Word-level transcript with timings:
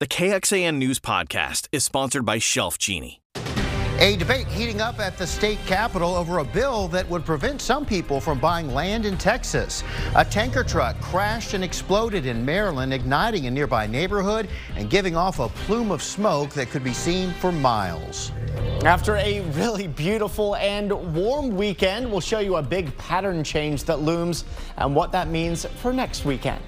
The 0.00 0.06
KXAN 0.06 0.76
News 0.76 1.00
Podcast 1.00 1.66
is 1.72 1.84
sponsored 1.84 2.24
by 2.24 2.38
Shelf 2.38 2.78
Genie. 2.78 3.20
A 3.98 4.14
debate 4.14 4.46
heating 4.46 4.80
up 4.80 5.00
at 5.00 5.18
the 5.18 5.26
state 5.26 5.58
capitol 5.66 6.14
over 6.14 6.38
a 6.38 6.44
bill 6.44 6.86
that 6.86 7.10
would 7.10 7.24
prevent 7.24 7.60
some 7.60 7.84
people 7.84 8.20
from 8.20 8.38
buying 8.38 8.72
land 8.72 9.04
in 9.04 9.18
Texas. 9.18 9.82
A 10.14 10.24
tanker 10.24 10.62
truck 10.62 11.00
crashed 11.00 11.54
and 11.54 11.64
exploded 11.64 12.26
in 12.26 12.44
Maryland, 12.44 12.94
igniting 12.94 13.48
a 13.48 13.50
nearby 13.50 13.88
neighborhood 13.88 14.48
and 14.76 14.88
giving 14.88 15.16
off 15.16 15.40
a 15.40 15.48
plume 15.48 15.90
of 15.90 16.00
smoke 16.00 16.50
that 16.50 16.70
could 16.70 16.84
be 16.84 16.94
seen 16.94 17.32
for 17.32 17.50
miles. 17.50 18.30
After 18.84 19.16
a 19.16 19.40
really 19.56 19.88
beautiful 19.88 20.54
and 20.54 20.92
warm 21.12 21.56
weekend, 21.56 22.08
we'll 22.08 22.20
show 22.20 22.38
you 22.38 22.54
a 22.54 22.62
big 22.62 22.96
pattern 22.98 23.42
change 23.42 23.82
that 23.82 23.98
looms 23.98 24.44
and 24.76 24.94
what 24.94 25.10
that 25.10 25.26
means 25.26 25.64
for 25.64 25.92
next 25.92 26.24
weekend. 26.24 26.62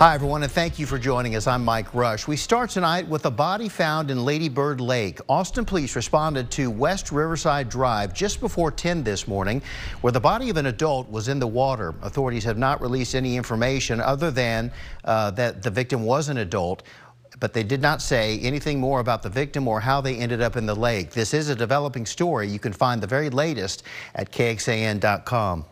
Hi, 0.00 0.14
everyone, 0.14 0.42
and 0.42 0.50
thank 0.50 0.78
you 0.78 0.86
for 0.86 0.98
joining 0.98 1.36
us. 1.36 1.46
I'm 1.46 1.62
Mike 1.62 1.92
Rush. 1.92 2.26
We 2.26 2.34
start 2.34 2.70
tonight 2.70 3.06
with 3.06 3.26
a 3.26 3.30
body 3.30 3.68
found 3.68 4.10
in 4.10 4.24
Lady 4.24 4.48
Bird 4.48 4.80
Lake. 4.80 5.20
Austin 5.28 5.66
police 5.66 5.94
responded 5.94 6.50
to 6.52 6.70
West 6.70 7.12
Riverside 7.12 7.68
Drive 7.68 8.14
just 8.14 8.40
before 8.40 8.70
10 8.70 9.04
this 9.04 9.28
morning, 9.28 9.60
where 10.00 10.10
the 10.10 10.18
body 10.18 10.48
of 10.48 10.56
an 10.56 10.64
adult 10.64 11.10
was 11.10 11.28
in 11.28 11.38
the 11.38 11.46
water. 11.46 11.94
Authorities 12.00 12.44
have 12.44 12.56
not 12.56 12.80
released 12.80 13.14
any 13.14 13.36
information 13.36 14.00
other 14.00 14.30
than 14.30 14.72
uh, 15.04 15.32
that 15.32 15.62
the 15.62 15.70
victim 15.70 16.04
was 16.04 16.30
an 16.30 16.38
adult 16.38 16.82
but 17.38 17.52
they 17.52 17.62
did 17.62 17.80
not 17.80 18.02
say 18.02 18.38
anything 18.40 18.80
more 18.80 19.00
about 19.00 19.22
the 19.22 19.28
victim 19.28 19.68
or 19.68 19.80
how 19.80 20.00
they 20.00 20.16
ended 20.16 20.40
up 20.40 20.56
in 20.56 20.66
the 20.66 20.74
lake. 20.74 21.10
This 21.10 21.32
is 21.32 21.48
a 21.48 21.54
developing 21.54 22.04
story. 22.04 22.48
You 22.48 22.58
can 22.58 22.72
find 22.72 23.02
the 23.02 23.06
very 23.06 23.30
latest 23.30 23.84
at 24.14 24.32
KXAN.com. 24.32 25.64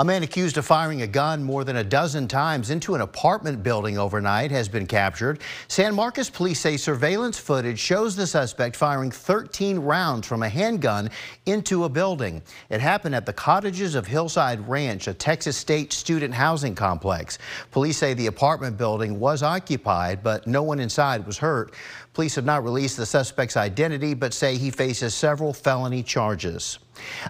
A 0.00 0.04
man 0.04 0.22
accused 0.22 0.56
of 0.56 0.64
firing 0.64 1.02
a 1.02 1.06
gun 1.06 1.44
more 1.44 1.62
than 1.62 1.76
a 1.76 1.84
dozen 1.84 2.26
times 2.26 2.70
into 2.70 2.94
an 2.94 3.02
apartment 3.02 3.62
building 3.62 3.98
overnight 3.98 4.50
has 4.50 4.66
been 4.66 4.86
captured. 4.86 5.42
San 5.68 5.94
Marcos 5.94 6.30
police 6.30 6.58
say 6.58 6.78
surveillance 6.78 7.38
footage 7.38 7.78
shows 7.78 8.16
the 8.16 8.26
suspect 8.26 8.76
firing 8.76 9.10
13 9.10 9.78
rounds 9.78 10.26
from 10.26 10.42
a 10.42 10.48
handgun 10.48 11.10
into 11.44 11.84
a 11.84 11.88
building. 11.90 12.40
It 12.70 12.80
happened 12.80 13.14
at 13.14 13.26
the 13.26 13.34
cottages 13.34 13.94
of 13.94 14.06
Hillside 14.06 14.66
Ranch, 14.66 15.06
a 15.06 15.12
Texas 15.12 15.58
state 15.58 15.92
student 15.92 16.32
housing 16.32 16.74
complex. 16.74 17.36
Police 17.70 17.98
say 17.98 18.14
the 18.14 18.28
apartment 18.28 18.78
building 18.78 19.20
was 19.20 19.42
occupied, 19.42 20.22
but 20.22 20.46
no 20.46 20.62
one 20.62 20.80
inside 20.80 21.26
was 21.26 21.36
hurt. 21.36 21.74
Police 22.14 22.36
have 22.36 22.46
not 22.46 22.64
released 22.64 22.96
the 22.96 23.04
suspect's 23.04 23.58
identity, 23.58 24.14
but 24.14 24.32
say 24.32 24.56
he 24.56 24.70
faces 24.70 25.14
several 25.14 25.52
felony 25.52 26.02
charges. 26.02 26.78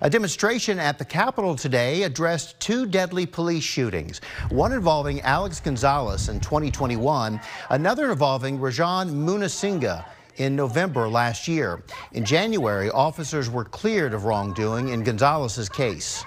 A 0.02 0.10
demonstration 0.10 0.78
at 0.78 0.98
the 0.98 1.04
Capitol 1.04 1.56
today 1.56 2.04
addressed 2.04 2.58
two 2.60 2.86
deadly 2.86 3.26
police 3.26 3.64
shootings, 3.64 4.20
one 4.50 4.72
involving 4.72 5.20
Alex 5.22 5.60
Gonzalez 5.60 6.28
in 6.28 6.40
2021, 6.40 7.40
another 7.70 8.10
involving 8.10 8.58
Rajan 8.58 9.10
Moonesinghe 9.10 10.04
in 10.36 10.56
November 10.56 11.08
last 11.08 11.46
year. 11.48 11.82
In 12.12 12.24
January, 12.24 12.90
officers 12.90 13.50
were 13.50 13.64
cleared 13.64 14.14
of 14.14 14.24
wrongdoing 14.24 14.88
in 14.88 15.02
Gonzalez's 15.02 15.68
case. 15.68 16.24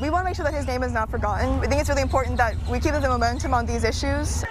We 0.00 0.08
want 0.08 0.22
to 0.22 0.30
make 0.30 0.36
sure 0.36 0.46
that 0.46 0.54
his 0.54 0.66
name 0.66 0.82
is 0.82 0.92
not 0.92 1.10
forgotten. 1.10 1.60
We 1.60 1.66
think 1.66 1.80
it's 1.80 1.90
really 1.90 2.02
important 2.02 2.38
that 2.38 2.54
we 2.70 2.80
keep 2.80 2.92
the 2.92 3.00
momentum 3.00 3.52
on 3.52 3.66
these 3.66 3.84
issues. 3.84 4.44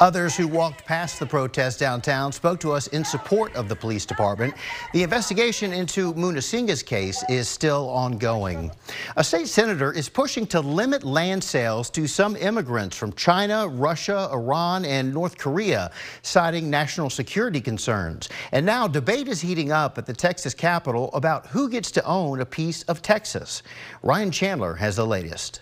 Others 0.00 0.36
who 0.36 0.48
walked 0.48 0.84
past 0.84 1.20
the 1.20 1.26
protest 1.26 1.78
downtown 1.78 2.32
spoke 2.32 2.58
to 2.60 2.72
us 2.72 2.88
in 2.88 3.04
support 3.04 3.54
of 3.54 3.68
the 3.68 3.76
police 3.76 4.04
department. 4.04 4.52
The 4.92 5.04
investigation 5.04 5.72
into 5.72 6.12
Moonesinghe's 6.14 6.82
case 6.82 7.22
is 7.28 7.48
still 7.48 7.88
ongoing. 7.88 8.72
A 9.16 9.22
state 9.22 9.46
senator 9.46 9.92
is 9.92 10.08
pushing 10.08 10.48
to 10.48 10.60
limit 10.60 11.04
land 11.04 11.44
sales 11.44 11.90
to 11.90 12.08
some 12.08 12.34
immigrants 12.34 12.96
from 12.96 13.12
China, 13.12 13.68
Russia, 13.68 14.28
Iran, 14.32 14.84
and 14.84 15.14
North 15.14 15.38
Korea, 15.38 15.92
citing 16.22 16.68
national 16.68 17.08
security 17.08 17.60
concerns. 17.60 18.28
And 18.50 18.66
now 18.66 18.88
debate 18.88 19.28
is 19.28 19.40
heating 19.40 19.70
up 19.70 19.96
at 19.96 20.06
the 20.06 20.12
Texas 20.12 20.54
Capitol 20.54 21.08
about 21.12 21.46
who 21.46 21.68
gets 21.68 21.92
to 21.92 22.04
own 22.04 22.40
a 22.40 22.46
piece 22.46 22.82
of 22.84 23.00
Texas. 23.00 23.62
Ryan 24.02 24.32
Chandler 24.32 24.74
has 24.74 24.96
the 24.96 25.06
latest. 25.06 25.60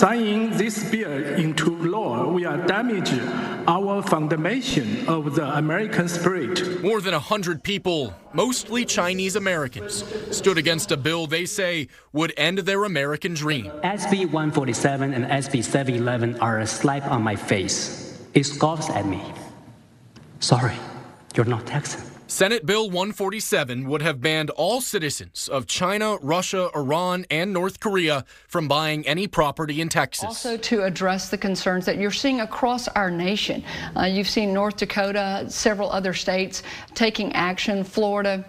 Signing 0.00 0.56
this 0.56 0.82
bill 0.90 1.12
into 1.12 1.76
law 1.76 2.32
will 2.32 2.56
damage 2.66 3.12
our 3.68 4.00
foundation 4.00 5.06
of 5.06 5.34
the 5.34 5.44
American 5.58 6.08
spirit. 6.08 6.82
More 6.82 7.02
than 7.02 7.12
100 7.12 7.62
people, 7.62 8.14
mostly 8.32 8.86
Chinese 8.86 9.36
Americans, 9.36 10.02
stood 10.30 10.56
against 10.56 10.90
a 10.90 10.96
bill 10.96 11.26
they 11.26 11.44
say 11.44 11.88
would 12.14 12.32
end 12.38 12.60
their 12.60 12.84
American 12.84 13.34
dream. 13.34 13.66
SB 13.84 14.24
147 14.24 15.12
and 15.12 15.26
SB 15.26 15.62
711 15.62 16.40
are 16.40 16.60
a 16.60 16.66
slap 16.66 17.04
on 17.10 17.20
my 17.20 17.36
face. 17.36 18.18
It 18.32 18.46
scoffs 18.46 18.88
at 18.88 19.04
me. 19.04 19.20
Sorry, 20.38 20.76
you're 21.36 21.44
not 21.44 21.66
Texan. 21.66 22.09
Senate 22.30 22.64
Bill 22.64 22.88
147 22.88 23.88
would 23.88 24.02
have 24.02 24.20
banned 24.20 24.50
all 24.50 24.80
citizens 24.80 25.48
of 25.48 25.66
China, 25.66 26.16
Russia, 26.22 26.70
Iran, 26.76 27.26
and 27.28 27.52
North 27.52 27.80
Korea 27.80 28.24
from 28.46 28.68
buying 28.68 29.04
any 29.04 29.26
property 29.26 29.80
in 29.80 29.88
Texas. 29.88 30.24
Also, 30.24 30.56
to 30.56 30.84
address 30.84 31.28
the 31.28 31.36
concerns 31.36 31.84
that 31.86 31.98
you're 31.98 32.12
seeing 32.12 32.40
across 32.40 32.86
our 32.86 33.10
nation. 33.10 33.64
Uh, 33.96 34.04
you've 34.04 34.28
seen 34.28 34.54
North 34.54 34.76
Dakota, 34.76 35.44
several 35.48 35.90
other 35.90 36.14
states 36.14 36.62
taking 36.94 37.32
action, 37.32 37.82
Florida. 37.82 38.44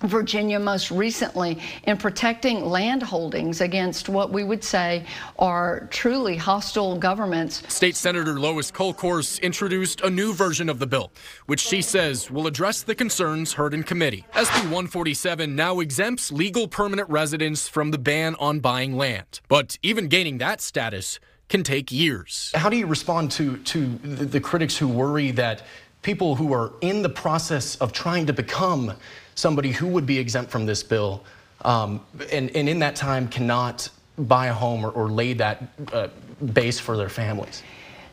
Virginia 0.00 0.58
most 0.58 0.90
recently 0.90 1.58
in 1.84 1.96
protecting 1.96 2.64
land 2.64 3.02
holdings 3.02 3.60
against 3.60 4.08
what 4.08 4.30
we 4.30 4.44
would 4.44 4.62
say 4.62 5.04
are 5.38 5.88
truly 5.90 6.36
hostile 6.36 6.96
governments. 6.98 7.62
State 7.72 7.96
Senator 7.96 8.38
Lois 8.38 8.70
Kolkhorst 8.70 9.40
introduced 9.42 10.02
a 10.02 10.10
new 10.10 10.34
version 10.34 10.68
of 10.68 10.78
the 10.78 10.86
bill, 10.86 11.10
which 11.46 11.60
she 11.60 11.80
says 11.80 12.30
will 12.30 12.46
address 12.46 12.82
the 12.82 12.94
concerns 12.94 13.54
heard 13.54 13.72
in 13.72 13.82
committee. 13.82 14.26
SB 14.34 14.64
147 14.64 15.56
now 15.56 15.80
exempts 15.80 16.30
legal 16.30 16.68
permanent 16.68 17.08
residents 17.08 17.68
from 17.68 17.90
the 17.90 17.98
ban 17.98 18.34
on 18.38 18.60
buying 18.60 18.96
land. 18.96 19.40
But 19.48 19.78
even 19.82 20.08
gaining 20.08 20.38
that 20.38 20.60
status 20.60 21.18
can 21.48 21.62
take 21.62 21.92
years. 21.92 22.50
How 22.54 22.68
do 22.68 22.76
you 22.76 22.86
respond 22.86 23.30
to, 23.32 23.56
to 23.58 23.86
the, 23.86 24.24
the 24.24 24.40
critics 24.40 24.76
who 24.76 24.88
worry 24.88 25.30
that 25.32 25.62
people 26.02 26.34
who 26.34 26.52
are 26.52 26.72
in 26.80 27.02
the 27.02 27.08
process 27.08 27.76
of 27.76 27.92
trying 27.92 28.26
to 28.26 28.32
become 28.32 28.92
somebody 29.36 29.70
who 29.70 29.86
would 29.86 30.06
be 30.06 30.18
exempt 30.18 30.50
from 30.50 30.66
this 30.66 30.82
bill 30.82 31.22
um, 31.64 32.04
and, 32.32 32.54
and 32.56 32.68
in 32.68 32.78
that 32.80 32.96
time 32.96 33.28
cannot 33.28 33.88
buy 34.18 34.46
a 34.46 34.52
home 34.52 34.84
or, 34.84 34.90
or 34.90 35.08
lay 35.08 35.32
that 35.34 35.62
uh, 35.92 36.08
base 36.52 36.78
for 36.78 36.96
their 36.96 37.08
families. 37.08 37.62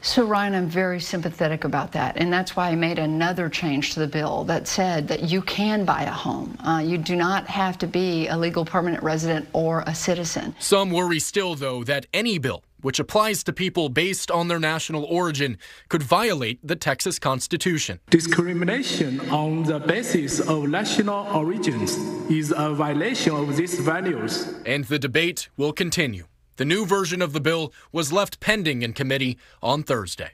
So, 0.01 0.25
Ryan, 0.25 0.53
I'm 0.55 0.67
very 0.67 0.99
sympathetic 0.99 1.63
about 1.63 1.93
that. 1.93 2.17
And 2.17 2.31
that's 2.31 2.57
why 2.57 2.69
I 2.69 2.75
made 2.75 2.99
another 2.99 3.47
change 3.47 3.93
to 3.93 4.01
the 4.01 4.07
bill 4.07 4.43
that 4.45 4.67
said 4.67 5.07
that 5.07 5.23
you 5.23 5.41
can 5.41 5.85
buy 5.85 6.03
a 6.03 6.11
home. 6.11 6.57
Uh, 6.59 6.83
you 6.85 6.97
do 6.97 7.15
not 7.15 7.47
have 7.47 7.77
to 7.77 7.87
be 7.87 8.27
a 8.27 8.37
legal 8.37 8.65
permanent 8.65 9.01
resident 9.01 9.47
or 9.53 9.81
a 9.87 9.95
citizen. 9.95 10.53
Some 10.59 10.91
worry 10.91 11.19
still, 11.19 11.55
though, 11.55 11.85
that 11.85 12.05
any 12.13 12.37
bill 12.37 12.63
which 12.83 12.99
applies 12.99 13.43
to 13.43 13.51
people 13.51 13.89
based 13.89 14.29
on 14.29 14.47
their 14.47 14.59
national 14.59 15.03
origin, 15.05 15.57
could 15.89 16.03
violate 16.03 16.59
the 16.61 16.75
Texas 16.75 17.17
Constitution. 17.17 17.99
Discrimination 18.11 19.19
on 19.31 19.63
the 19.63 19.79
basis 19.79 20.39
of 20.39 20.67
national 20.67 21.25
origins 21.35 21.97
is 22.29 22.53
a 22.55 22.73
violation 22.73 23.33
of 23.33 23.57
these 23.57 23.79
values. 23.79 24.53
And 24.65 24.85
the 24.85 24.99
debate 24.99 25.49
will 25.57 25.73
continue. 25.73 26.27
The 26.57 26.65
new 26.65 26.85
version 26.85 27.23
of 27.23 27.33
the 27.33 27.41
bill 27.41 27.73
was 27.91 28.13
left 28.13 28.39
pending 28.39 28.83
in 28.83 28.93
committee 28.93 29.39
on 29.63 29.81
Thursday. 29.81 30.33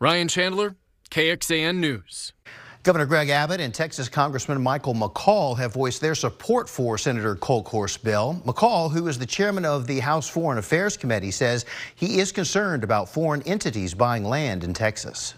Ryan 0.00 0.28
Chandler, 0.28 0.76
KXAN 1.10 1.76
News. 1.76 2.32
Governor 2.88 3.04
Greg 3.04 3.28
Abbott 3.28 3.60
and 3.60 3.74
Texas 3.74 4.08
Congressman 4.08 4.62
Michael 4.62 4.94
McCaul 4.94 5.58
have 5.58 5.74
voiced 5.74 6.00
their 6.00 6.14
support 6.14 6.70
for 6.70 6.96
Senator 6.96 7.36
Kolkhorst's 7.36 7.98
bill. 7.98 8.40
McCaul, 8.46 8.90
who 8.90 9.08
is 9.08 9.18
the 9.18 9.26
chairman 9.26 9.66
of 9.66 9.86
the 9.86 10.00
House 10.00 10.26
Foreign 10.26 10.56
Affairs 10.56 10.96
Committee, 10.96 11.30
says 11.30 11.66
he 11.96 12.18
is 12.18 12.32
concerned 12.32 12.82
about 12.82 13.06
foreign 13.06 13.42
entities 13.42 13.92
buying 13.92 14.24
land 14.24 14.64
in 14.64 14.72
Texas. 14.72 15.34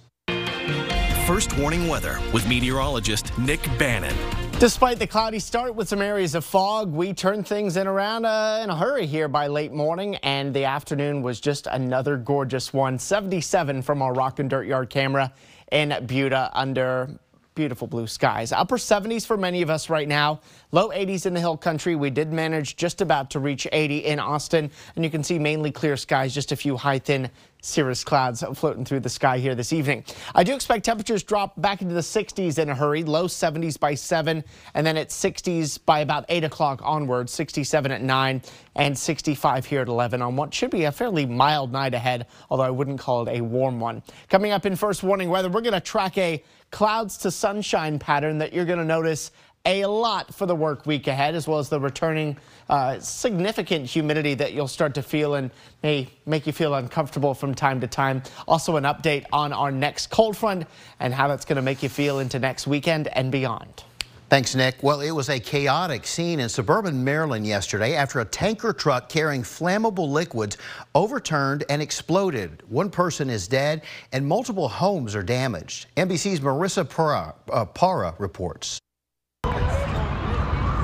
First 1.26 1.58
warning 1.58 1.88
weather 1.88 2.20
with 2.32 2.46
meteorologist 2.46 3.36
Nick 3.36 3.60
Bannon. 3.80 4.14
Despite 4.60 5.00
the 5.00 5.08
cloudy 5.08 5.40
start 5.40 5.74
with 5.74 5.88
some 5.88 6.02
areas 6.02 6.36
of 6.36 6.44
fog, 6.44 6.92
we 6.92 7.12
turned 7.12 7.48
things 7.48 7.76
in 7.76 7.88
around 7.88 8.26
uh, 8.26 8.60
in 8.62 8.70
a 8.70 8.76
hurry 8.76 9.06
here 9.06 9.26
by 9.26 9.48
late 9.48 9.72
morning, 9.72 10.14
and 10.22 10.54
the 10.54 10.66
afternoon 10.66 11.20
was 11.20 11.40
just 11.40 11.66
another 11.66 12.16
gorgeous 12.16 12.72
one. 12.72 12.96
77 12.96 13.82
from 13.82 14.02
our 14.02 14.12
Rock 14.12 14.38
and 14.38 14.48
Dirt 14.48 14.68
Yard 14.68 14.88
camera 14.88 15.32
in 15.72 16.06
Buda 16.06 16.52
under 16.54 17.18
beautiful 17.60 17.86
blue 17.86 18.06
skies. 18.06 18.52
Upper 18.52 18.78
70s 18.78 19.26
for 19.26 19.36
many 19.36 19.60
of 19.60 19.68
us 19.68 19.90
right 19.90 20.08
now. 20.08 20.40
Low 20.72 20.88
80s 20.88 21.26
in 21.26 21.34
the 21.34 21.40
hill 21.40 21.58
country. 21.58 21.94
We 21.94 22.08
did 22.08 22.32
manage 22.32 22.74
just 22.74 23.02
about 23.02 23.28
to 23.32 23.38
reach 23.38 23.68
80 23.70 23.98
in 23.98 24.18
Austin. 24.18 24.70
And 24.96 25.04
you 25.04 25.10
can 25.10 25.22
see 25.22 25.38
mainly 25.38 25.70
clear 25.70 25.98
skies, 25.98 26.32
just 26.32 26.52
a 26.52 26.56
few 26.56 26.78
high 26.78 27.00
thin 27.00 27.28
cirrus 27.60 28.04
clouds 28.04 28.42
floating 28.54 28.84
through 28.84 29.00
the 29.00 29.08
sky 29.08 29.38
here 29.38 29.54
this 29.54 29.72
evening. 29.72 30.04
I 30.34 30.44
do 30.44 30.54
expect 30.54 30.84
temperatures 30.84 31.22
drop 31.22 31.60
back 31.60 31.82
into 31.82 31.94
the 31.94 32.00
60s 32.00 32.58
in 32.58 32.68
a 32.68 32.74
hurry, 32.74 33.04
low 33.04 33.26
70s 33.26 33.78
by 33.78 33.94
7, 33.94 34.42
and 34.74 34.86
then 34.86 34.96
at 34.96 35.08
60s 35.08 35.78
by 35.84 36.00
about 36.00 36.24
8 36.28 36.44
o'clock 36.44 36.80
onward, 36.82 37.28
67 37.28 37.92
at 37.92 38.02
9 38.02 38.42
and 38.76 38.96
65 38.96 39.66
here 39.66 39.82
at 39.82 39.88
11 39.88 40.22
on 40.22 40.36
what 40.36 40.54
should 40.54 40.70
be 40.70 40.84
a 40.84 40.92
fairly 40.92 41.26
mild 41.26 41.72
night 41.72 41.94
ahead, 41.94 42.26
although 42.50 42.64
I 42.64 42.70
wouldn't 42.70 43.00
call 43.00 43.26
it 43.26 43.38
a 43.38 43.40
warm 43.40 43.80
one. 43.80 44.02
Coming 44.28 44.52
up 44.52 44.66
in 44.66 44.76
first 44.76 45.02
warning 45.02 45.28
weather, 45.28 45.48
we're 45.48 45.60
going 45.60 45.72
to 45.72 45.80
track 45.80 46.16
a 46.18 46.42
clouds 46.70 47.16
to 47.18 47.30
sunshine 47.30 47.98
pattern 47.98 48.38
that 48.38 48.52
you're 48.52 48.64
going 48.64 48.78
to 48.78 48.84
notice 48.84 49.32
a 49.66 49.84
lot 49.84 50.34
for 50.34 50.46
the 50.46 50.54
work 50.54 50.86
week 50.86 51.06
ahead, 51.06 51.34
as 51.34 51.46
well 51.46 51.58
as 51.58 51.68
the 51.68 51.78
returning 51.78 52.36
uh, 52.68 52.98
significant 52.98 53.86
humidity 53.86 54.34
that 54.34 54.52
you'll 54.52 54.68
start 54.68 54.94
to 54.94 55.02
feel 55.02 55.34
and 55.34 55.50
may 55.82 56.08
make 56.26 56.46
you 56.46 56.52
feel 56.52 56.74
uncomfortable 56.74 57.34
from 57.34 57.54
time 57.54 57.80
to 57.80 57.86
time. 57.86 58.22
Also, 58.48 58.76
an 58.76 58.84
update 58.84 59.26
on 59.32 59.52
our 59.52 59.70
next 59.70 60.08
cold 60.10 60.36
front 60.36 60.66
and 60.98 61.12
how 61.12 61.28
that's 61.28 61.44
going 61.44 61.56
to 61.56 61.62
make 61.62 61.82
you 61.82 61.88
feel 61.88 62.20
into 62.20 62.38
next 62.38 62.66
weekend 62.66 63.08
and 63.08 63.30
beyond. 63.30 63.84
Thanks, 64.30 64.54
Nick. 64.54 64.80
Well, 64.80 65.00
it 65.00 65.10
was 65.10 65.28
a 65.28 65.40
chaotic 65.40 66.06
scene 66.06 66.38
in 66.38 66.48
suburban 66.48 67.02
Maryland 67.02 67.44
yesterday 67.44 67.96
after 67.96 68.20
a 68.20 68.24
tanker 68.24 68.72
truck 68.72 69.08
carrying 69.08 69.42
flammable 69.42 70.08
liquids 70.08 70.56
overturned 70.94 71.64
and 71.68 71.82
exploded. 71.82 72.62
One 72.68 72.90
person 72.90 73.28
is 73.28 73.48
dead 73.48 73.82
and 74.12 74.24
multiple 74.24 74.68
homes 74.68 75.16
are 75.16 75.24
damaged. 75.24 75.88
NBC's 75.96 76.38
Marissa 76.38 76.88
Parra, 76.88 77.34
uh, 77.52 77.64
Parra 77.64 78.14
reports. 78.18 78.78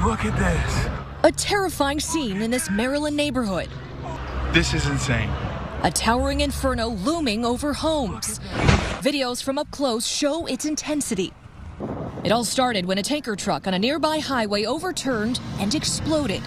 Look 0.06 0.24
at 0.24 0.38
this. 0.38 0.88
A 1.24 1.32
terrifying 1.32 1.98
scene 1.98 2.40
in 2.40 2.52
this 2.52 2.70
Maryland 2.70 3.16
neighborhood. 3.16 3.68
This 4.52 4.72
is 4.72 4.86
insane. 4.86 5.28
A 5.82 5.90
towering 5.90 6.42
inferno 6.42 6.90
looming 6.90 7.44
over 7.44 7.72
homes. 7.72 8.38
Videos 9.00 9.42
from 9.42 9.58
up 9.58 9.68
close 9.72 10.06
show 10.06 10.46
its 10.46 10.64
intensity. 10.64 11.32
It 12.22 12.30
all 12.30 12.44
started 12.44 12.86
when 12.86 12.98
a 12.98 13.02
tanker 13.02 13.34
truck 13.34 13.66
on 13.66 13.74
a 13.74 13.80
nearby 13.80 14.20
highway 14.20 14.64
overturned 14.64 15.40
and 15.58 15.74
exploded. 15.74 16.40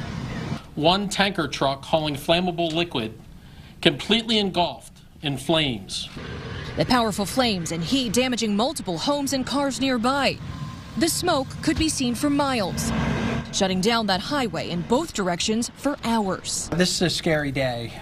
One 0.75 1.09
tanker 1.09 1.50
truck 1.50 1.83
hauling 1.83 2.15
flammable 2.15 2.71
liquid 2.71 3.19
completely 3.81 4.39
engulfed 4.39 5.01
in 5.21 5.38
flames. 5.38 6.07
The 6.77 6.85
powerful 6.85 7.25
flames 7.25 7.73
and 7.73 7.83
heat 7.83 8.13
damaging 8.13 8.55
multiple 8.55 8.97
homes 8.97 9.33
and 9.33 9.45
cars 9.45 9.81
nearby. 9.81 10.38
The 11.00 11.07
smoke 11.07 11.48
could 11.62 11.80
be 11.80 11.88
seen 11.88 12.13
for 12.13 12.30
miles 12.30 12.92
shutting 13.54 13.80
down 13.80 14.07
that 14.07 14.19
highway 14.19 14.69
in 14.69 14.81
both 14.81 15.13
directions 15.13 15.72
for 15.75 15.98
hours. 16.04 16.69
This 16.74 16.92
is 16.96 17.01
a 17.01 17.10
scary 17.10 17.51
day. 17.51 17.94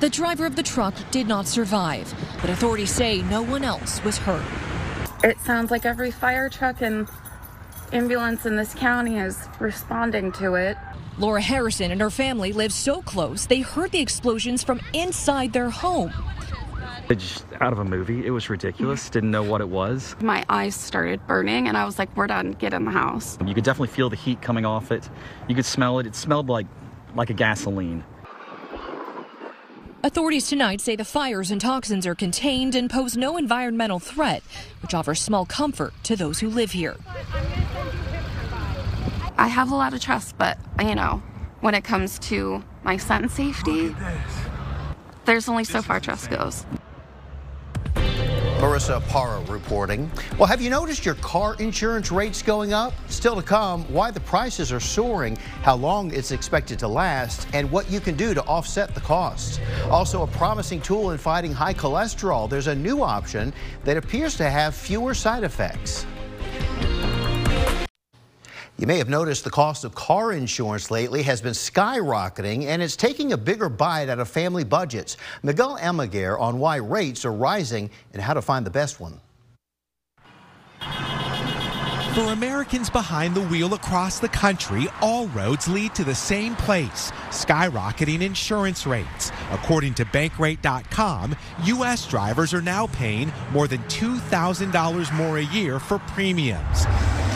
The 0.00 0.10
driver 0.10 0.44
of 0.44 0.54
the 0.54 0.62
truck 0.62 0.94
did 1.10 1.26
not 1.26 1.46
survive, 1.46 2.12
but 2.40 2.50
authorities 2.50 2.90
say 2.90 3.22
no 3.22 3.42
one 3.42 3.64
else 3.64 4.04
was 4.04 4.18
hurt. 4.18 4.44
It 5.24 5.40
sounds 5.40 5.70
like 5.70 5.86
every 5.86 6.10
fire 6.10 6.48
truck 6.48 6.82
and 6.82 7.08
ambulance 7.92 8.44
in 8.44 8.56
this 8.56 8.74
county 8.74 9.18
is 9.18 9.48
responding 9.58 10.30
to 10.32 10.54
it. 10.54 10.76
Laura 11.18 11.40
Harrison 11.40 11.90
and 11.90 12.00
her 12.00 12.10
family 12.10 12.52
live 12.52 12.72
so 12.72 13.00
close 13.02 13.46
they 13.46 13.60
heard 13.60 13.92
the 13.92 14.00
explosions 14.00 14.62
from 14.62 14.80
inside 14.92 15.52
their 15.52 15.70
home. 15.70 16.12
Just 17.14 17.44
out 17.60 17.72
of 17.72 17.78
a 17.78 17.84
movie. 17.84 18.24
It 18.26 18.30
was 18.30 18.48
ridiculous. 18.48 19.10
Didn't 19.10 19.30
know 19.30 19.42
what 19.42 19.60
it 19.60 19.68
was. 19.68 20.16
My 20.20 20.44
eyes 20.48 20.74
started 20.74 21.26
burning, 21.26 21.68
and 21.68 21.76
I 21.76 21.84
was 21.84 21.98
like, 21.98 22.16
"We're 22.16 22.26
done. 22.26 22.52
Get 22.52 22.72
in 22.72 22.84
the 22.84 22.90
house." 22.90 23.38
You 23.44 23.54
could 23.54 23.64
definitely 23.64 23.94
feel 23.94 24.08
the 24.08 24.16
heat 24.16 24.40
coming 24.40 24.64
off 24.64 24.90
it. 24.90 25.08
You 25.48 25.54
could 25.54 25.66
smell 25.66 25.98
it. 25.98 26.06
It 26.06 26.14
smelled 26.14 26.48
like 26.48 26.66
like 27.14 27.28
a 27.30 27.34
gasoline. 27.34 28.04
Authorities 30.04 30.48
tonight 30.48 30.80
say 30.80 30.96
the 30.96 31.04
fires 31.04 31.52
and 31.52 31.60
toxins 31.60 32.06
are 32.06 32.14
contained 32.16 32.74
and 32.74 32.90
pose 32.90 33.16
no 33.16 33.36
environmental 33.36 34.00
threat, 34.00 34.42
which 34.80 34.94
offers 34.94 35.20
small 35.20 35.46
comfort 35.46 35.94
to 36.02 36.16
those 36.16 36.40
who 36.40 36.48
live 36.48 36.72
here. 36.72 36.96
I 39.38 39.46
have 39.46 39.70
a 39.70 39.74
lot 39.74 39.94
of 39.94 40.00
trust, 40.00 40.36
but 40.38 40.58
you 40.80 40.94
know, 40.94 41.22
when 41.60 41.74
it 41.74 41.84
comes 41.84 42.18
to 42.20 42.64
my 42.82 42.96
son's 42.96 43.32
safety, 43.32 43.94
there's 45.24 45.48
only 45.48 45.64
so 45.64 45.82
far 45.82 46.00
trust 46.00 46.30
goes. 46.30 46.66
Marissa 48.62 49.04
Parra 49.08 49.40
reporting. 49.50 50.08
Well, 50.38 50.46
have 50.46 50.62
you 50.62 50.70
noticed 50.70 51.04
your 51.04 51.16
car 51.16 51.56
insurance 51.58 52.12
rates 52.12 52.42
going 52.42 52.72
up? 52.72 52.92
Still 53.08 53.34
to 53.34 53.42
come, 53.42 53.82
why 53.92 54.12
the 54.12 54.20
prices 54.20 54.70
are 54.70 54.78
soaring, 54.78 55.36
how 55.62 55.74
long 55.74 56.14
it's 56.14 56.30
expected 56.30 56.78
to 56.78 56.86
last, 56.86 57.48
and 57.54 57.68
what 57.72 57.90
you 57.90 57.98
can 57.98 58.14
do 58.14 58.34
to 58.34 58.42
offset 58.44 58.94
the 58.94 59.00
costs. 59.00 59.58
Also, 59.90 60.22
a 60.22 60.28
promising 60.28 60.80
tool 60.80 61.10
in 61.10 61.18
fighting 61.18 61.52
high 61.52 61.74
cholesterol. 61.74 62.48
There's 62.48 62.68
a 62.68 62.74
new 62.74 63.02
option 63.02 63.52
that 63.82 63.96
appears 63.96 64.36
to 64.36 64.48
have 64.48 64.76
fewer 64.76 65.12
side 65.12 65.42
effects. 65.42 66.06
You 68.82 68.88
may 68.88 68.98
have 68.98 69.08
noticed 69.08 69.44
the 69.44 69.50
cost 69.50 69.84
of 69.84 69.94
car 69.94 70.32
insurance 70.32 70.90
lately 70.90 71.22
has 71.22 71.40
been 71.40 71.52
skyrocketing 71.52 72.64
and 72.64 72.82
it's 72.82 72.96
taking 72.96 73.32
a 73.32 73.36
bigger 73.36 73.68
bite 73.68 74.08
out 74.08 74.18
of 74.18 74.28
family 74.28 74.64
budgets. 74.64 75.16
Miguel 75.44 75.78
Almaguer 75.78 76.36
on 76.40 76.58
why 76.58 76.78
rates 76.78 77.24
are 77.24 77.32
rising 77.32 77.90
and 78.12 78.20
how 78.20 78.34
to 78.34 78.42
find 78.42 78.66
the 78.66 78.70
best 78.70 78.98
one. 78.98 79.20
For 82.14 82.32
Americans 82.32 82.90
behind 82.90 83.36
the 83.36 83.42
wheel 83.42 83.72
across 83.74 84.18
the 84.18 84.28
country, 84.28 84.88
all 85.00 85.28
roads 85.28 85.68
lead 85.68 85.94
to 85.94 86.02
the 86.02 86.16
same 86.16 86.56
place 86.56 87.12
skyrocketing 87.30 88.20
insurance 88.20 88.84
rates. 88.84 89.30
According 89.52 89.94
to 89.94 90.04
Bankrate.com, 90.06 91.36
U.S. 91.62 92.08
drivers 92.08 92.52
are 92.52 92.60
now 92.60 92.88
paying 92.88 93.32
more 93.52 93.68
than 93.68 93.78
$2,000 93.84 95.16
more 95.16 95.38
a 95.38 95.44
year 95.44 95.78
for 95.78 96.00
premiums. 96.00 96.84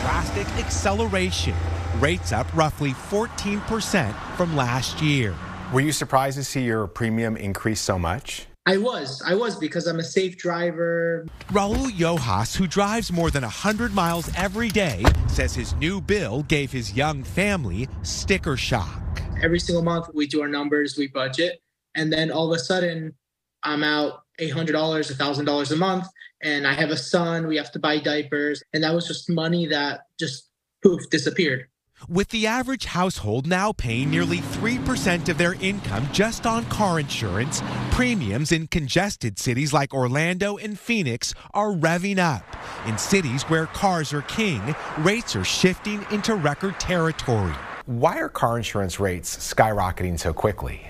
Drastic 0.07 0.47
acceleration, 0.63 1.53
rates 1.99 2.31
up 2.31 2.47
roughly 2.55 2.91
14% 2.91 4.15
from 4.37 4.55
last 4.55 5.01
year. 5.01 5.35
Were 5.73 5.81
you 5.81 5.91
surprised 5.91 6.37
to 6.37 6.45
see 6.45 6.61
your 6.61 6.87
premium 6.87 7.35
increase 7.35 7.81
so 7.81 7.99
much? 7.99 8.45
I 8.65 8.77
was. 8.77 9.21
I 9.25 9.35
was 9.35 9.57
because 9.57 9.85
I'm 9.85 9.99
a 9.99 10.03
safe 10.05 10.37
driver. 10.37 11.25
Raul 11.49 11.91
Yohas, 11.91 12.55
who 12.55 12.67
drives 12.67 13.11
more 13.11 13.29
than 13.29 13.41
100 13.41 13.93
miles 13.93 14.31
every 14.37 14.69
day, 14.69 15.03
says 15.27 15.53
his 15.53 15.75
new 15.75 15.99
bill 15.99 16.43
gave 16.43 16.71
his 16.71 16.93
young 16.93 17.21
family 17.21 17.89
sticker 18.03 18.55
shock. 18.55 19.21
Every 19.43 19.59
single 19.59 19.83
month 19.83 20.07
we 20.13 20.25
do 20.25 20.41
our 20.41 20.47
numbers, 20.47 20.97
we 20.97 21.07
budget, 21.07 21.59
and 21.95 22.13
then 22.13 22.31
all 22.31 22.49
of 22.49 22.55
a 22.55 22.59
sudden 22.59 23.13
I'm 23.61 23.83
out 23.83 24.23
$800, 24.39 24.71
$1,000 24.71 25.71
a 25.71 25.75
month, 25.75 26.07
and 26.41 26.67
I 26.67 26.73
have 26.73 26.89
a 26.89 26.97
son, 26.97 27.47
we 27.47 27.57
have 27.57 27.71
to 27.71 27.79
buy 27.79 27.99
diapers, 27.99 28.63
and 28.73 28.83
that 28.83 28.93
was 28.93 29.07
just 29.07 29.29
money 29.29 29.65
that 29.67 30.01
just 30.19 30.49
poof 30.83 31.09
disappeared. 31.09 31.67
With 32.07 32.29
the 32.29 32.45
average 32.45 32.85
household 32.85 33.47
now 33.47 33.71
paying 33.71 34.11
nearly 34.11 34.37
3% 34.37 35.29
of 35.29 35.37
their 35.39 35.55
income 35.55 36.07
just 36.13 36.45
on 36.45 36.65
car 36.65 36.99
insurance, 36.99 37.63
premiums 37.89 38.51
in 38.51 38.67
congested 38.67 39.39
cities 39.39 39.73
like 39.73 39.95
Orlando 39.95 40.57
and 40.57 40.77
Phoenix 40.77 41.33
are 41.55 41.71
revving 41.71 42.19
up. 42.19 42.45
In 42.85 42.99
cities 42.99 43.43
where 43.43 43.65
cars 43.65 44.13
are 44.13 44.21
king, 44.23 44.75
rates 44.99 45.35
are 45.35 45.43
shifting 45.43 46.05
into 46.11 46.35
record 46.35 46.79
territory. 46.79 47.55
Why 47.87 48.19
are 48.19 48.29
car 48.29 48.57
insurance 48.57 48.99
rates 48.99 49.35
skyrocketing 49.35 50.19
so 50.19 50.33
quickly? 50.33 50.85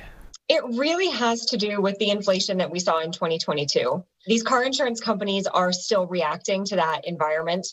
It 0.49 0.63
really 0.77 1.09
has 1.09 1.45
to 1.47 1.57
do 1.57 1.81
with 1.81 1.97
the 1.99 2.09
inflation 2.09 2.57
that 2.59 2.71
we 2.71 2.79
saw 2.79 2.99
in 2.99 3.11
2022. 3.11 4.03
These 4.25 4.43
car 4.43 4.63
insurance 4.63 5.01
companies 5.01 5.45
are 5.45 5.73
still 5.73 6.07
reacting 6.07 6.63
to 6.65 6.77
that 6.77 7.05
environment 7.05 7.67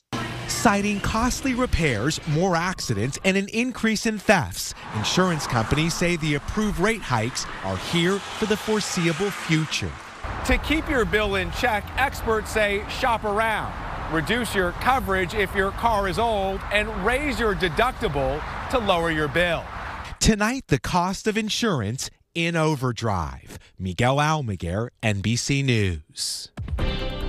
citing 0.49 0.99
costly 1.01 1.55
repairs, 1.55 2.19
more 2.29 2.57
accidents, 2.57 3.19
and 3.25 3.37
an 3.37 3.49
increase 3.49 4.07
in 4.07 4.19
thefts. 4.19 4.75
Insurance 4.97 5.47
companies 5.47 5.93
say 5.93 6.17
the 6.17 6.35
approved 6.35 6.79
rate 6.79 7.03
hikes 7.03 7.45
are 7.65 7.77
here 7.77 8.19
for 8.19 8.47
the 8.47 8.57
foreseeable 8.57 9.31
future. 9.31 9.91
To 10.47 10.57
keep 10.59 10.89
your 10.89 11.05
bill 11.05 11.35
in 11.35 11.51
check, 11.53 11.85
experts 11.99 12.51
say 12.51 12.83
shop 12.89 13.25
around. 13.25 13.75
Reduce 14.13 14.55
your 14.55 14.73
coverage 14.73 15.35
if 15.35 15.55
your 15.55 15.73
car 15.73 16.09
is 16.09 16.19
old 16.19 16.61
and 16.73 16.89
raise 17.05 17.39
your 17.39 17.55
deductible 17.55 18.43
to 18.71 18.79
lower 18.79 19.11
your 19.11 19.29
bill. 19.29 19.65
Tonight, 20.21 20.65
the 20.69 20.81
cost 20.81 21.27
of 21.27 21.37
insurance 21.37 22.09
in 22.35 22.57
overdrive. 22.57 23.59
Miguel 23.79 24.17
Almaguer, 24.17 24.89
NBC 25.03 25.65
News. 25.65 26.51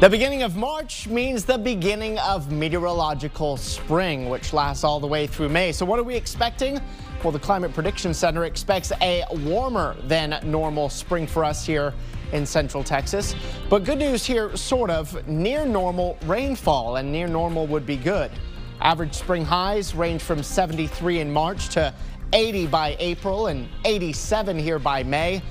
The 0.01 0.09
beginning 0.09 0.43
of 0.43 0.57
March 0.57 1.07
means 1.07 1.45
the 1.45 1.57
beginning 1.57 2.19
of 2.19 2.51
meteorological 2.51 3.55
spring, 3.55 4.29
which 4.29 4.51
lasts 4.51 4.83
all 4.83 4.99
the 4.99 5.07
way 5.07 5.25
through 5.25 5.49
May. 5.49 5.71
So 5.71 5.85
what 5.85 5.99
are 5.99 6.03
we 6.03 6.15
expecting? 6.15 6.81
Well, 7.23 7.31
the 7.31 7.39
Climate 7.39 7.73
Prediction 7.73 8.13
Center 8.13 8.45
expects 8.45 8.91
a 9.01 9.23
warmer 9.45 9.95
than 10.03 10.39
normal 10.43 10.89
spring 10.89 11.25
for 11.25 11.45
us 11.45 11.65
here 11.65 11.93
in 12.33 12.45
central 12.45 12.83
Texas. 12.83 13.35
But 13.69 13.85
good 13.85 13.99
news 13.99 14.25
here, 14.25 14.55
sort 14.57 14.89
of, 14.89 15.27
near 15.27 15.65
normal 15.65 16.17
rainfall, 16.25 16.97
and 16.97 17.11
near 17.11 17.27
normal 17.27 17.65
would 17.67 17.85
be 17.85 17.95
good. 17.95 18.31
Average 18.81 19.13
spring 19.13 19.45
highs 19.45 19.95
range 19.95 20.21
from 20.21 20.43
73 20.43 21.21
in 21.21 21.31
March 21.31 21.69
to 21.69 21.93
80 22.33 22.67
by 22.67 22.95
April 22.99 23.47
and 23.47 23.67
87 23.85 24.57
here 24.59 24.79
by 24.79 25.03
May. 25.03 25.41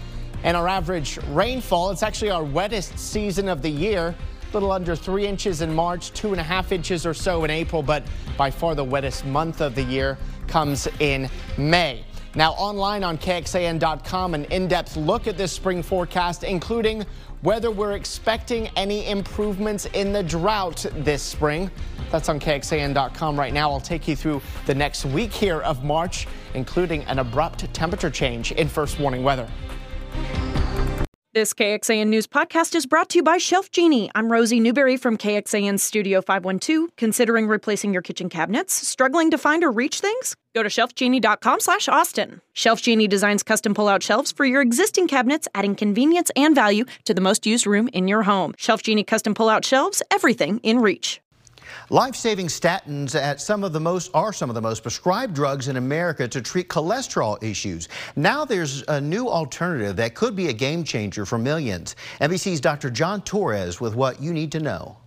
And 0.43 0.57
our 0.57 0.69
average 0.69 1.19
rainfall, 1.29 1.91
it's 1.91 2.03
actually 2.03 2.31
our 2.31 2.45
wettest 2.45 2.99
season 2.99 3.49
of 3.49 3.63
the 3.63 3.71
year. 3.71 4.15
A 4.51 4.55
little 4.55 4.73
under 4.73 4.95
three 4.95 5.27
inches 5.27 5.63
in 5.63 5.75
March, 5.75 6.13
two 6.13 6.33
and 6.33 6.41
a 6.41 6.45
half 6.45 6.71
inches 6.71 7.07
or 7.07 7.15
so 7.15 7.45
in 7.45 7.51
April, 7.51 7.83
but 7.83 8.05
by 8.37 8.51
far 8.51 8.75
the 8.75 8.85
wettest 8.85 9.25
month 9.25 9.61
of 9.61 9.75
the 9.75 9.83
year 9.83 10.19
comes 10.47 10.87
in 11.01 11.29
May. 11.57 12.05
Now, 12.37 12.53
online 12.53 13.05
on 13.05 13.17
KXAN.com, 13.17 14.35
an 14.35 14.45
in 14.47 14.67
depth 14.67 14.97
look 14.97 15.29
at 15.29 15.37
this 15.37 15.53
spring 15.53 15.83
forecast, 15.83 16.43
including 16.43 17.07
whether 17.43 17.71
we're 17.71 17.93
expecting 17.93 18.69
any 18.77 19.09
improvements 19.09 19.87
in 19.87 20.13
the 20.13 20.23
drought 20.23 20.85
this 20.97 21.23
spring. 21.23 21.71
That's 22.15 22.29
on 22.29 22.39
KXAN.com 22.39 23.37
right 23.37 23.53
now. 23.53 23.73
I'll 23.73 23.81
take 23.81 24.07
you 24.07 24.15
through 24.15 24.41
the 24.67 24.75
next 24.75 25.05
week 25.05 25.33
here 25.33 25.61
of 25.63 25.83
March, 25.83 26.29
including 26.55 27.03
an 27.07 27.19
abrupt 27.19 27.75
temperature 27.75 28.09
change 28.09 28.53
in 28.53 28.69
first 28.69 29.01
warning 29.01 29.25
weather. 29.25 29.49
This 31.33 31.53
KXAN 31.53 32.07
News 32.07 32.29
podcast 32.29 32.77
is 32.77 32.87
brought 32.87 33.09
to 33.09 33.19
you 33.19 33.25
by 33.25 33.39
Shelf 33.39 33.73
Genie. 33.73 34.13
I'm 34.15 34.31
Rosie 34.31 34.61
Newberry 34.61 34.97
from 34.97 35.19
KXAN 35.19 35.81
Studio 35.81 36.23
512. 36.23 36.95
Considering 36.97 37.49
replacing 37.49 37.93
your 37.93 38.03
kitchen 38.03 38.29
cabinets? 38.29 38.73
Struggling 38.73 39.33
to 39.33 39.37
find 39.37 39.65
or 39.65 39.73
reach 39.73 39.99
things? 39.99 40.37
Go 40.55 40.63
to 40.63 40.69
shelfgenie.com 40.69 41.59
slash 41.59 41.89
Austin. 41.89 42.41
Shelf 42.53 42.81
Genie 42.81 43.09
designs 43.09 43.43
custom 43.43 43.75
pull-out 43.75 44.05
shelves 44.05 44.31
for 44.31 44.45
your 44.45 44.63
existing 44.63 45.09
cabinets, 45.09 45.49
adding 45.53 45.75
convenience 45.75 46.31
and 46.37 46.55
value 46.55 46.85
to 47.07 47.13
the 47.13 47.21
most 47.21 47.45
used 47.45 47.67
room 47.67 47.89
in 47.93 48.07
your 48.07 48.23
home. 48.23 48.55
Shelf 48.57 48.85
Genie 48.85 49.03
custom 49.03 49.35
pull-out 49.35 49.65
shelves, 49.65 50.01
everything 50.13 50.61
in 50.63 50.79
reach. 50.79 51.21
Life-saving 51.91 52.47
statins 52.47 53.15
at 53.15 53.41
some 53.41 53.65
of 53.65 53.73
the 53.73 53.81
most 53.81 54.11
are 54.15 54.33
some 54.33 54.51
of 54.51 54.55
the 54.55 54.63
most 54.63 54.83
prescribed 54.83 55.35
drugs 55.35 55.69
in 55.69 55.77
America 55.77 56.27
to 56.29 56.41
treat 56.41 56.69
cholesterol 56.69 57.43
issues. 57.43 57.89
Now 58.17 58.45
there's 58.45 58.83
a 58.89 59.01
new 59.01 59.29
alternative 59.29 59.97
that 59.97 60.15
could 60.15 60.35
be 60.35 60.49
a 60.49 60.53
game 60.53 60.85
changer 60.85 61.27
for 61.27 61.39
millions. 61.39 61.97
NBC's 62.21 62.61
Dr. 62.61 62.91
John 62.91 63.23
Torres 63.23 63.81
with 63.81 63.95
what 63.95 64.21
you 64.21 64.33
need 64.33 64.53
to 64.53 64.61
know. 64.61 64.99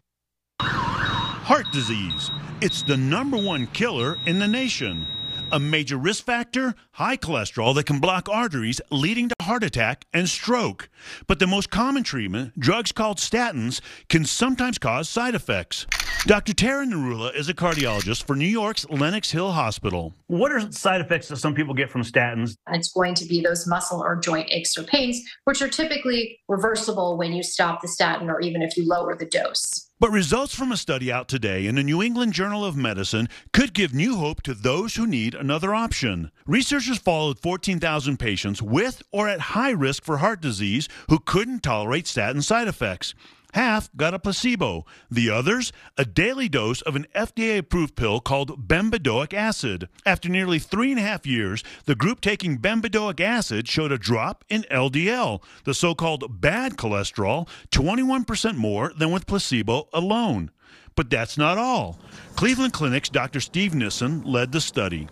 Heart 0.59 1.67
disease. 1.71 2.29
It's 2.61 2.81
the 2.81 2.97
number 2.97 3.37
one 3.37 3.67
killer 3.67 4.17
in 4.25 4.39
the 4.39 4.47
nation. 4.47 5.07
A 5.49 5.59
major 5.61 5.95
risk 5.95 6.25
factor? 6.25 6.75
High 6.91 7.15
cholesterol 7.15 7.73
that 7.75 7.85
can 7.85 7.99
block 7.99 8.27
arteries, 8.27 8.81
leading 8.91 9.29
to 9.29 9.35
heart 9.41 9.63
attack 9.63 10.03
and 10.13 10.27
stroke. 10.27 10.89
But 11.25 11.39
the 11.39 11.47
most 11.47 11.69
common 11.69 12.03
treatment, 12.03 12.59
drugs 12.59 12.91
called 12.91 13.17
statins, 13.17 13.79
can 14.09 14.25
sometimes 14.25 14.77
cause 14.77 15.07
side 15.07 15.35
effects. 15.35 15.85
Dr. 16.25 16.53
Tara 16.53 16.85
Narula 16.85 17.33
is 17.33 17.47
a 17.47 17.53
cardiologist 17.53 18.23
for 18.23 18.35
New 18.35 18.45
York's 18.45 18.89
Lenox 18.89 19.31
Hill 19.31 19.53
Hospital. 19.53 20.13
What 20.27 20.51
are 20.51 20.69
side 20.73 20.99
effects 20.99 21.29
that 21.29 21.37
some 21.37 21.55
people 21.55 21.73
get 21.73 21.89
from 21.89 22.01
statins? 22.03 22.55
It's 22.71 22.91
going 22.91 23.15
to 23.15 23.25
be 23.25 23.39
those 23.41 23.65
muscle 23.67 24.01
or 24.03 24.17
joint 24.17 24.49
aches 24.51 24.77
or 24.77 24.83
pains, 24.83 25.21
which 25.45 25.61
are 25.61 25.69
typically 25.69 26.41
reversible 26.49 27.17
when 27.17 27.31
you 27.31 27.41
stop 27.41 27.81
the 27.81 27.87
statin 27.87 28.29
or 28.29 28.41
even 28.41 28.61
if 28.61 28.75
you 28.75 28.85
lower 28.85 29.15
the 29.15 29.25
dose. 29.25 29.86
But 29.99 30.11
results 30.11 30.53
from 30.53 30.71
a 30.71 30.77
study 30.77 31.11
out 31.11 31.27
today 31.27 31.65
in 31.65 31.73
the 31.73 31.81
New 31.81 32.03
England 32.03 32.33
Journal 32.33 32.63
of 32.63 32.77
Medicine 32.77 33.27
could 33.51 33.73
give 33.73 33.95
new 33.95 34.17
hope 34.17 34.43
to 34.43 34.53
those 34.53 34.93
who 34.95 35.07
need 35.07 35.33
another 35.33 35.73
option. 35.73 36.31
Researchers 36.45 36.99
followed 36.99 37.39
14,000 37.39 38.17
patients 38.17 38.61
with 38.61 39.01
or 39.11 39.27
at 39.27 39.57
high 39.57 39.71
risk 39.71 40.03
for 40.03 40.17
heart 40.17 40.39
disease 40.39 40.87
who 41.09 41.17
couldn't 41.17 41.63
tolerate 41.63 42.05
statin 42.05 42.43
side 42.43 42.67
effects. 42.67 43.15
Half 43.57 43.89
got 43.97 44.13
a 44.13 44.19
placebo. 44.19 44.85
The 45.09 45.31
others, 45.31 45.73
a 45.97 46.05
daily 46.05 46.47
dose 46.47 46.83
of 46.83 46.95
an 46.95 47.07
FDA 47.15 47.57
approved 47.57 47.95
pill 47.95 48.19
called 48.19 48.67
bempedoic 48.67 49.33
acid. 49.33 49.89
After 50.05 50.29
nearly 50.29 50.59
three 50.59 50.91
and 50.91 50.99
a 50.99 51.03
half 51.03 51.25
years, 51.25 51.63
the 51.85 51.95
group 51.95 52.21
taking 52.21 52.59
bempedoic 52.59 53.19
acid 53.19 53.67
showed 53.67 53.91
a 53.91 53.97
drop 53.97 54.45
in 54.47 54.61
LDL, 54.69 55.41
the 55.63 55.73
so 55.73 55.95
called 55.95 56.39
bad 56.39 56.77
cholesterol, 56.77 57.49
21% 57.71 58.57
more 58.57 58.93
than 58.95 59.09
with 59.09 59.25
placebo 59.25 59.89
alone. 59.91 60.51
But 60.95 61.09
that's 61.09 61.35
not 61.35 61.57
all. 61.57 61.99
Cleveland 62.35 62.73
Clinic's 62.73 63.09
Dr. 63.09 63.39
Steve 63.39 63.73
Nissen 63.73 64.21
led 64.21 64.51
the 64.51 64.61
study. 64.61 65.07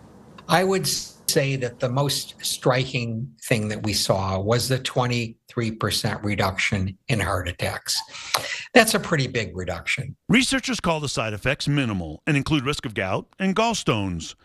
I 0.48 0.64
would 0.64 0.88
say 1.36 1.58
that 1.58 1.82
the 1.82 1.90
most 1.90 2.34
striking 2.40 3.30
thing 3.44 3.68
that 3.68 3.84
we 3.84 3.92
saw 3.92 4.40
was 4.40 4.70
the 4.70 4.80
23% 4.80 6.24
reduction 6.24 6.98
in 7.10 7.20
heart 7.20 7.50
attacks. 7.50 8.02
That's 8.74 8.94
a 8.94 9.00
pretty 9.02 9.28
big 9.28 9.54
reduction. 9.54 10.16
Researchers 10.30 10.80
call 10.80 11.02
the 11.02 11.10
side 11.10 11.34
effects 11.34 11.68
minimal 11.68 12.24
and 12.26 12.38
include 12.38 12.64
risk 12.64 12.86
of 12.86 12.94
gout 12.94 13.28
and 13.38 13.54
gallstones. 13.54 14.36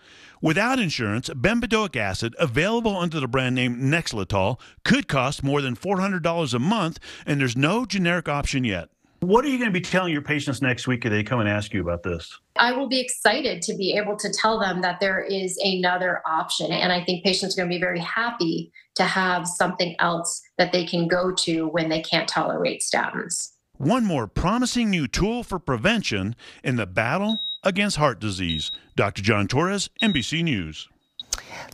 Without 0.42 0.80
insurance, 0.80 1.28
bempedoic 1.28 1.94
acid, 1.94 2.34
available 2.40 2.96
under 2.96 3.20
the 3.20 3.28
brand 3.28 3.54
name 3.54 3.76
Nexletol, 3.82 4.58
could 4.84 5.06
cost 5.06 5.44
more 5.44 5.62
than 5.62 5.76
$400 5.76 6.54
a 6.54 6.58
month, 6.58 6.98
and 7.24 7.40
there's 7.40 7.56
no 7.56 7.86
generic 7.86 8.28
option 8.28 8.64
yet. 8.64 8.88
What 9.20 9.44
are 9.44 9.48
you 9.48 9.58
going 9.58 9.68
to 9.68 9.78
be 9.78 9.82
telling 9.82 10.14
your 10.14 10.22
patients 10.22 10.62
next 10.62 10.86
week 10.86 11.04
if 11.04 11.10
they 11.10 11.22
come 11.22 11.40
and 11.40 11.48
ask 11.48 11.74
you 11.74 11.82
about 11.82 12.02
this? 12.02 12.38
I 12.56 12.72
will 12.72 12.88
be 12.88 13.00
excited 13.00 13.60
to 13.62 13.74
be 13.74 13.92
able 13.92 14.16
to 14.16 14.32
tell 14.32 14.58
them 14.58 14.80
that 14.80 14.98
there 14.98 15.20
is 15.20 15.58
another 15.62 16.22
option. 16.26 16.72
And 16.72 16.90
I 16.90 17.04
think 17.04 17.22
patients 17.22 17.54
are 17.54 17.60
going 17.60 17.68
to 17.68 17.76
be 17.76 17.80
very 17.80 18.00
happy 18.00 18.72
to 18.94 19.04
have 19.04 19.46
something 19.46 19.94
else 19.98 20.40
that 20.56 20.72
they 20.72 20.86
can 20.86 21.06
go 21.06 21.32
to 21.32 21.68
when 21.68 21.90
they 21.90 22.00
can't 22.00 22.28
tolerate 22.28 22.80
statins. 22.80 23.52
One 23.76 24.06
more 24.06 24.26
promising 24.26 24.88
new 24.88 25.06
tool 25.06 25.42
for 25.42 25.58
prevention 25.58 26.34
in 26.64 26.76
the 26.76 26.86
battle 26.86 27.40
against 27.62 27.98
heart 27.98 28.20
disease. 28.20 28.72
Dr. 28.96 29.20
John 29.20 29.48
Torres, 29.48 29.90
NBC 30.02 30.42
News. 30.42 30.88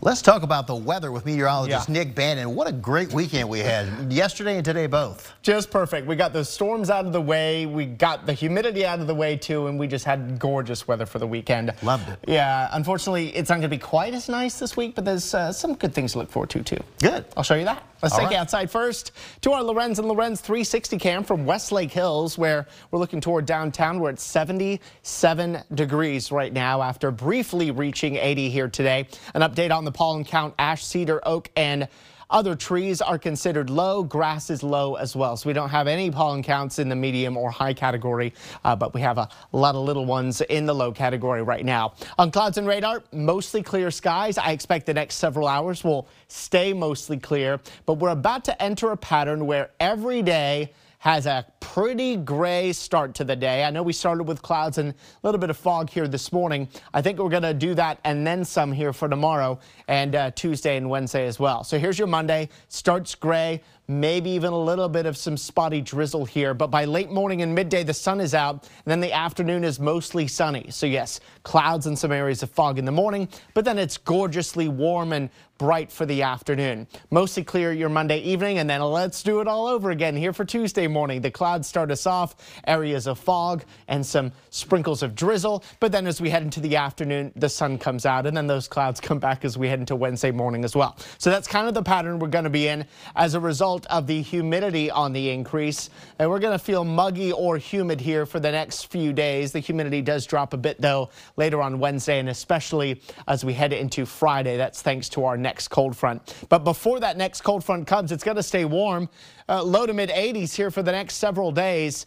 Let's 0.03 0.21
talk 0.21 0.43
about 0.43 0.67
the 0.67 0.75
weather 0.75 1.11
with 1.11 1.25
meteorologist 1.25 1.89
yeah. 1.89 1.93
Nick 1.93 2.15
Bannon. 2.15 2.55
What 2.55 2.69
a 2.69 2.73
great 2.73 3.13
weekend 3.13 3.49
we 3.49 3.61
had 3.61 4.13
yesterday 4.13 4.57
and 4.57 4.65
today 4.65 4.87
both. 4.87 5.33
Just 5.41 5.71
perfect. 5.71 6.07
We 6.07 6.17
got 6.17 6.35
the 6.35 6.45
storms 6.45 6.91
out 6.91 7.07
of 7.07 7.13
the 7.13 7.21
way. 7.21 7.65
We 7.65 7.87
got 7.87 8.27
the 8.27 8.35
humidity 8.35 8.85
out 8.85 9.01
of 9.01 9.07
the 9.07 9.15
way 9.15 9.37
too, 9.37 9.69
and 9.69 9.79
we 9.79 9.87
just 9.87 10.05
had 10.05 10.39
gorgeous 10.39 10.87
weather 10.87 11.07
for 11.07 11.19
the 11.19 11.27
weekend. 11.27 11.73
Loved 11.83 12.09
it. 12.11 12.19
Yeah, 12.29 12.69
unfortunately, 12.73 13.35
it's 13.35 13.49
not 13.49 13.57
going 13.57 13.63
to 13.63 13.69
be 13.69 13.79
quite 13.79 14.13
as 14.13 14.29
nice 14.29 14.59
this 14.59 14.77
week, 14.77 14.95
but 14.95 15.07
there's 15.07 15.33
uh, 15.35 15.51
some 15.51 15.75
good 15.75 15.95
things 15.95 16.13
to 16.13 16.19
look 16.19 16.31
forward 16.31 16.51
to 16.51 16.63
too. 16.63 16.83
Good. 17.01 17.25
I'll 17.37 17.43
show 17.43 17.55
you 17.55 17.65
that. 17.65 17.83
Let's 18.03 18.15
All 18.15 18.21
take 18.21 18.31
right. 18.31 18.39
outside 18.39 18.71
first 18.71 19.13
to 19.41 19.53
our 19.53 19.63
Lorenz 19.63 19.99
and 19.99 20.07
Lorenz 20.07 20.43
360 20.43 20.99
cam 20.99 21.25
from 21.25 21.47
Westlake 21.47 21.91
Hills, 21.91 22.37
where 22.37 22.67
we're 22.91 22.99
looking 22.99 23.23
toward 23.23 23.47
downtown. 23.47 24.01
We're 24.01 24.11
at 24.11 24.21
77 24.21 25.63
degrees 25.75 26.31
right 26.31 26.53
now 26.53 26.83
after 26.83 27.11
briefly 27.11 27.71
reaching 27.71 28.17
80 28.17 28.51
here 28.51 28.69
today. 28.69 29.09
An 29.35 29.41
update 29.41 29.75
on 29.75 29.85
the 29.85 29.93
pollen 29.93 30.25
count, 30.25 30.55
ash, 30.59 30.85
cedar, 30.85 31.27
oak, 31.27 31.51
and 31.57 31.89
other 32.31 32.55
trees 32.55 33.01
are 33.01 33.19
considered 33.19 33.71
low. 33.71 34.03
Grass 34.03 34.51
is 34.51 34.63
low 34.63 34.95
as 34.95 35.15
well. 35.15 35.37
So 35.37 35.49
we 35.49 35.53
don't 35.53 35.69
have 35.69 35.87
any 35.87 36.11
pollen 36.11 36.43
counts 36.43 36.79
in 36.79 36.89
the 36.89 36.97
medium 36.97 37.37
or 37.37 37.51
high 37.51 37.75
category, 37.75 38.35
uh, 38.65 38.75
but 38.75 38.95
we 38.95 39.01
have 39.01 39.19
a 39.19 39.29
lot 39.53 39.75
of 39.75 39.85
little 39.85 40.07
ones 40.07 40.41
in 40.41 40.67
the 40.67 40.75
low 40.75 40.93
category 40.93 41.43
right 41.43 41.65
now. 41.65 41.95
On 42.19 42.31
clouds 42.31 42.59
and 42.59 42.67
radar, 42.67 43.05
mostly 43.13 43.63
clear 43.63 43.91
skies. 43.91 44.39
I 44.39 44.51
expect 44.53 44.87
the 44.87 44.95
next 44.95 45.17
several 45.17 45.47
hours 45.47 45.85
will 45.85 46.09
stay 46.29 46.73
mostly 46.73 47.19
clear, 47.19 47.61
but 47.85 47.95
we're 47.95 48.11
about 48.11 48.45
to 48.47 48.63
enter 48.63 48.91
a 48.91 48.97
pattern 48.97 49.47
where 49.47 49.71
every 49.79 50.23
day 50.23 50.73
has 51.07 51.25
a 51.27 51.47
pretty 51.61 52.17
gray 52.17 52.73
start 52.73 53.15
to 53.15 53.23
the 53.23 53.37
day. 53.37 53.63
I 53.63 53.71
know 53.71 53.85
we 53.85 53.93
started 53.93 54.25
with 54.25 54.43
clouds 54.43 54.79
and 54.79 54.91
a 54.91 54.95
little 55.23 55.39
bit 55.39 55.51
of 55.51 55.57
fog 55.57 55.89
here 55.89 56.09
this 56.09 56.33
morning. 56.33 56.69
I 56.93 57.01
think 57.01 57.21
we're 57.21 57.29
going 57.29 57.45
to 57.45 57.55
do 57.55 57.75
that 57.75 58.01
and 58.03 58.27
then 58.27 58.45
some 58.45 58.73
here 58.73 58.93
for 58.93 59.09
tomorrow 59.09 59.61
and 59.87 60.17
uh, 60.17 60.33
Tuesday 60.33 60.77
and 60.77 60.91
Wednesday 60.91 61.29
as 61.29 61.39
well. 61.39 61.63
So 61.63 61.79
here's 61.79 61.97
your 61.97 62.09
Monday. 62.09 62.49
Starts 62.67 63.15
gray 63.15 63.63
maybe 63.89 64.31
even 64.31 64.53
a 64.53 64.59
little 64.59 64.89
bit 64.89 65.07
of 65.07 65.17
some 65.17 65.37
spotty 65.37 65.81
drizzle 65.81 66.25
here. 66.25 66.55
But 66.55 66.69
by 66.69 66.85
late 66.85 67.11
morning 67.11 67.43
and 67.43 67.55
midday, 67.55 67.83
the 67.83 67.95
sun 67.95 68.21
is 68.21 68.35
out. 68.35 68.55
And 68.55 68.87
then 68.87 69.01
the 69.01 69.13
afternoon 69.13 69.65
is 69.65 69.79
mostly 69.79 70.27
sunny. 70.27 70.67
So 70.71 70.87
yes, 70.87 71.21
clouds 71.43 71.87
and 71.87 71.99
some 71.99 72.13
areas 72.13 72.43
of 72.43 72.51
fog 72.51 72.79
in 72.79 72.85
the 72.85 72.93
morning, 72.93 73.29
but 73.55 73.65
then 73.65 73.79
it's 73.79 73.97
gorgeously 73.97 74.69
warm 74.69 75.13
and 75.13 75.31
bright 75.59 75.91
for 75.91 76.05
the 76.05 76.23
afternoon. 76.23 76.87
Mostly 77.11 77.43
clear 77.43 77.73
your 77.73 77.89
Monday 77.89 78.19
evening, 78.19 78.59
and 78.59 78.69
then 78.69 78.83
let's 78.83 79.23
do 79.23 79.41
it 79.41 79.49
all 79.49 79.67
over 79.67 79.91
again 79.91 80.15
here 80.15 80.33
for 80.33 80.45
Tuesday 80.45 80.87
morning. 80.87 81.23
The 81.23 81.31
clouds 81.31 81.67
start 81.67 81.91
us 81.91 82.07
off, 82.07 82.37
areas 82.67 83.07
of 83.07 83.19
fog 83.19 83.65
and 83.89 84.05
some 84.05 84.33
sprinkles 84.51 85.03
of 85.03 85.15
drizzle. 85.15 85.65
But 85.81 85.93
then 85.93 86.07
as 86.07 86.21
we 86.21 86.31
head 86.31 86.43
into 86.43 86.61
the 86.61 86.77
afternoon, 86.77 87.33
the 87.37 87.49
sun 87.49 87.79
comes 87.79 88.05
out, 88.05 88.27
and 88.27 88.37
then 88.37 88.47
those 88.47 88.69
clouds 88.69 89.01
come 89.07 89.19
back 89.19 89.45
as 89.45 89.57
we 89.57 89.69
head 89.69 89.81
into 89.81 89.97
Wednesday 89.97 90.31
morning 90.31 90.65
as 90.65 90.77
well. 90.77 90.97
So 91.19 91.31
that's 91.31 91.49
kind 91.49 91.69
of 91.69 91.75
the 91.75 91.83
pattern 91.83 92.19
we're 92.19 92.29
going 92.29 92.45
to 92.45 92.51
be 92.51 92.69
in. 92.69 92.85
As 93.15 93.35
a 93.35 93.41
result 93.41 93.76
of 93.87 94.07
the 94.07 94.23
humidity 94.23 94.91
on 94.91 95.13
the 95.13 95.29
increase, 95.29 95.91
and 96.19 96.31
we're 96.31 96.39
going 96.39 96.59
to 96.59 96.65
feel 96.65 96.85
muggy 96.85 97.33
or 97.33 97.59
humid 97.59 98.01
here 98.01 98.25
for 98.25 98.41
the 98.41 98.51
next 98.51 98.87
few 98.87 99.13
days. 99.13 99.53
The 99.53 99.59
humidity 99.59 100.01
does 100.01 100.25
drop 100.25 100.55
a 100.55 100.57
bit, 100.57 100.81
though, 100.81 101.11
later 101.37 101.61
on 101.61 101.79
Wednesday, 101.79 102.19
and 102.19 102.31
especially 102.31 103.03
as 103.29 103.45
we 103.45 103.53
head 103.53 103.75
into 103.75 104.07
Friday. 104.07 104.57
That's 104.57 104.81
thanks 104.81 105.11
to 105.11 105.25
our 105.25 105.37
next 105.37 105.69
cold 105.69 105.95
front. 105.95 106.47
But 106.49 106.65
before 106.65 107.01
that 107.01 107.19
next 107.19 107.43
cold 107.43 107.63
front 107.63 107.87
comes, 107.87 108.13
it's 108.13 108.25
going 108.25 108.39
to 108.39 108.43
stay 108.43 108.65
warm. 108.65 109.11
Uh, 109.49 109.63
low 109.63 109.85
to 109.85 109.93
mid 109.93 110.09
80s 110.09 110.55
here 110.55 110.71
for 110.71 110.83
the 110.83 110.93
next 110.93 111.17
several 111.17 111.53
days. 111.53 112.07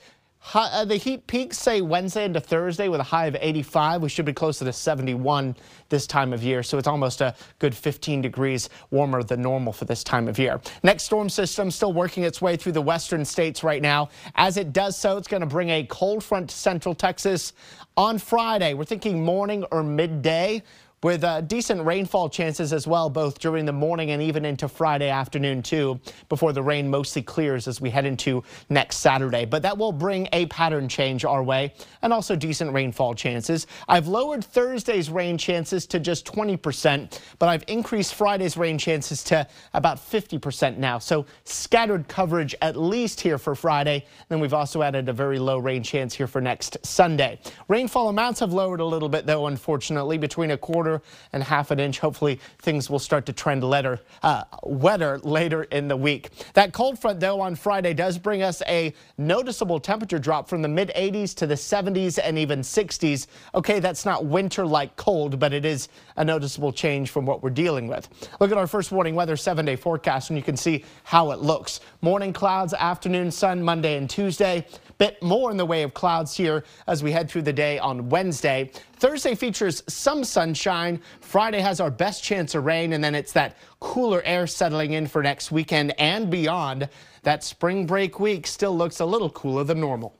Uh, 0.53 0.86
the 0.86 0.96
heat 0.96 1.27
peaks 1.27 1.58
say 1.58 1.81
Wednesday 1.81 2.25
into 2.25 2.39
Thursday 2.39 2.88
with 2.88 3.00
a 3.00 3.03
high 3.03 3.27
of 3.27 3.38
85. 3.39 4.01
We 4.01 4.10
should 4.10 4.25
be 4.25 4.34
closer 4.34 4.65
to 4.65 4.74
71 4.74 5.55
this 5.89 6.08
time 6.08 6.34
of 6.34 6.43
year, 6.43 6.63
so 6.63 6.77
it's 6.77 6.88
almost 6.88 7.22
a 7.22 7.36
good 7.60 7.75
15 7.75 8.22
degrees 8.22 8.69
warmer 8.89 9.22
than 9.22 9.41
normal 9.41 9.74
for 9.74 9.86
this 9.86 10.03
time 10.03 10.27
of 10.27 10.39
year. 10.39 10.60
Next 10.81 11.03
storm 11.03 11.29
system 11.29 11.69
still 11.69 11.93
working 11.93 12.24
its 12.24 12.41
way 12.41 12.55
through 12.55 12.72
the 12.72 12.81
western 12.81 13.25
states 13.25 13.63
right 13.63 13.81
now. 13.81 14.10
As 14.36 14.58
it 14.58 14.74
does 14.74 14.98
so, 14.98 15.17
it's 15.17 15.27
going 15.27 15.41
to 15.41 15.48
bring 15.48 15.69
a 15.69 15.84
cold 15.84 16.24
front 16.24 16.50
to 16.50 16.55
central 16.55 16.96
Texas 16.96 17.53
on 17.98 18.17
Friday. 18.17 18.74
We're 18.74 18.86
thinking 18.86 19.24
morning 19.24 19.65
or 19.72 19.84
midday 19.84 20.63
with 21.01 21.23
uh, 21.23 21.41
decent 21.41 21.85
rainfall 21.85 22.29
chances 22.29 22.73
as 22.73 22.85
well, 22.85 23.09
both 23.09 23.39
during 23.39 23.65
the 23.65 23.73
morning 23.73 24.11
and 24.11 24.21
even 24.21 24.43
into 24.43 24.67
Friday 24.67 25.09
afternoon, 25.09 25.61
too, 25.61 25.99
before 26.27 26.51
the 26.51 26.61
rain 26.61 26.89
mostly 26.89 27.21
clears 27.21 27.67
as 27.67 27.79
we 27.79 27.89
head 27.89 28.05
into 28.05 28.43
next 28.69 28.97
Saturday. 28.97 29.45
But 29.45 29.61
that 29.61 29.77
will 29.77 29.91
bring 29.91 30.27
a 30.33 30.45
pattern 30.47 30.89
change 30.89 31.23
our 31.23 31.43
way 31.43 31.73
and 32.01 32.11
also 32.11 32.35
decent 32.35 32.73
rainfall 32.73 33.13
chances. 33.13 33.67
I've 33.87 34.07
lowered 34.07 34.43
Thursday's 34.43 35.09
rain 35.09 35.37
chances 35.37 35.85
to 35.87 35.99
just 35.99 36.25
20%, 36.25 37.19
but 37.39 37.47
I've 37.47 37.63
increased 37.67 38.15
Friday's 38.15 38.57
rain 38.57 38.77
chances 38.77 39.23
to 39.25 39.47
about 39.73 39.97
50% 39.97 40.77
now. 40.77 40.99
So 40.99 41.25
scattered 41.45 42.07
coverage 42.07 42.55
at 42.61 42.75
least 42.75 43.21
here 43.21 43.37
for 43.37 43.55
Friday. 43.55 44.05
Then 44.27 44.39
we've 44.39 44.53
also 44.53 44.81
added 44.81 45.07
a 45.07 45.13
very 45.13 45.39
low 45.39 45.59
rain 45.59 45.83
chance 45.83 46.13
here 46.13 46.27
for 46.27 46.41
next 46.41 46.77
Sunday. 46.85 47.39
Rainfall 47.67 48.09
amounts 48.09 48.39
have 48.41 48.53
lowered 48.53 48.79
a 48.81 48.85
little 48.85 49.09
bit, 49.09 49.25
though, 49.25 49.47
unfortunately, 49.47 50.17
between 50.17 50.51
a 50.51 50.57
quarter 50.57 50.88
quarter 50.89 51.03
and 51.34 51.43
half 51.43 51.72
an 51.72 51.79
inch. 51.79 52.00
Hopefully 52.00 52.39
things 52.60 52.89
will 52.89 53.00
start 53.00 53.25
to 53.27 53.34
trend 53.34 53.63
uh, 53.63 54.43
wetter 54.63 55.19
later 55.19 55.63
in 55.63 55.88
the 55.88 55.98
week. 55.98 56.29
That 56.53 56.74
cold 56.74 57.00
front, 57.00 57.19
though, 57.19 57.41
on 57.41 57.55
Friday 57.55 57.93
does 57.93 58.17
bring 58.17 58.41
us 58.41 58.62
a 58.67 58.93
noticeable 59.17 59.79
temperature 59.79 60.19
drop 60.19 60.48
from 60.48 60.62
the 60.62 60.67
mid 60.67 60.91
80s 60.96 61.36
to 61.36 61.48
the 61.48 61.55
70s 61.55 62.19
and 62.22 62.38
even 62.38 62.62
60s. 62.62 63.27
Okay, 63.53 63.79
that's 63.79 64.05
not 64.05 64.25
winter-like 64.25 64.96
cold, 64.96 65.39
but 65.39 65.53
it 65.53 65.65
is 65.65 65.89
a 66.17 66.25
noticeable 66.25 66.72
change 66.72 67.10
from 67.10 67.25
what 67.25 67.43
we're 67.43 67.50
dealing 67.50 67.88
with. 67.88 68.08
Look 68.39 68.51
at 68.51 68.58
our 68.58 68.67
first 68.67 68.91
warning 68.91 69.15
weather 69.15 69.38
seven-day 69.38 69.75
forecast, 69.75 70.29
and 70.29 70.38
you 70.38 70.43
can 70.43 70.58
see 70.58 70.86
how 71.03 71.31
it 71.31 71.39
looks. 71.39 71.81
Morning 72.01 72.34
clouds, 72.34 72.74
afternoon 72.74 73.31
sun 73.31 73.62
Monday 73.62 73.98
and 73.98 74.10
Tuesday 74.10 74.65
bit 74.99 75.21
more 75.23 75.49
in 75.49 75.57
the 75.57 75.65
way 75.65 75.81
of 75.81 75.93
clouds 75.93 76.35
here 76.35 76.63
as 76.85 77.01
we 77.01 77.11
head 77.11 77.29
through 77.29 77.41
the 77.41 77.53
day 77.53 77.79
on 77.79 78.09
Wednesday. 78.09 78.69
Thursday 78.97 79.33
features 79.33 79.81
some 79.87 80.25
sunshine. 80.25 81.01
Friday 81.21 81.61
has 81.61 81.79
our 81.79 81.89
best 81.89 82.21
chance 82.21 82.53
of 82.53 82.65
rain, 82.65 82.93
and 82.93 83.03
then 83.03 83.15
it's 83.15 83.31
that 83.31 83.57
cooler 83.79 84.21
air 84.25 84.45
settling 84.45 84.93
in 84.93 85.07
for 85.07 85.23
next 85.23 85.51
weekend 85.51 85.97
and 85.99 86.29
beyond. 86.29 86.89
That 87.23 87.43
spring 87.45 87.85
break 87.85 88.19
week 88.19 88.45
still 88.45 88.77
looks 88.77 88.99
a 88.99 89.05
little 89.05 89.29
cooler 89.29 89.63
than 89.63 89.79
normal. 89.79 90.18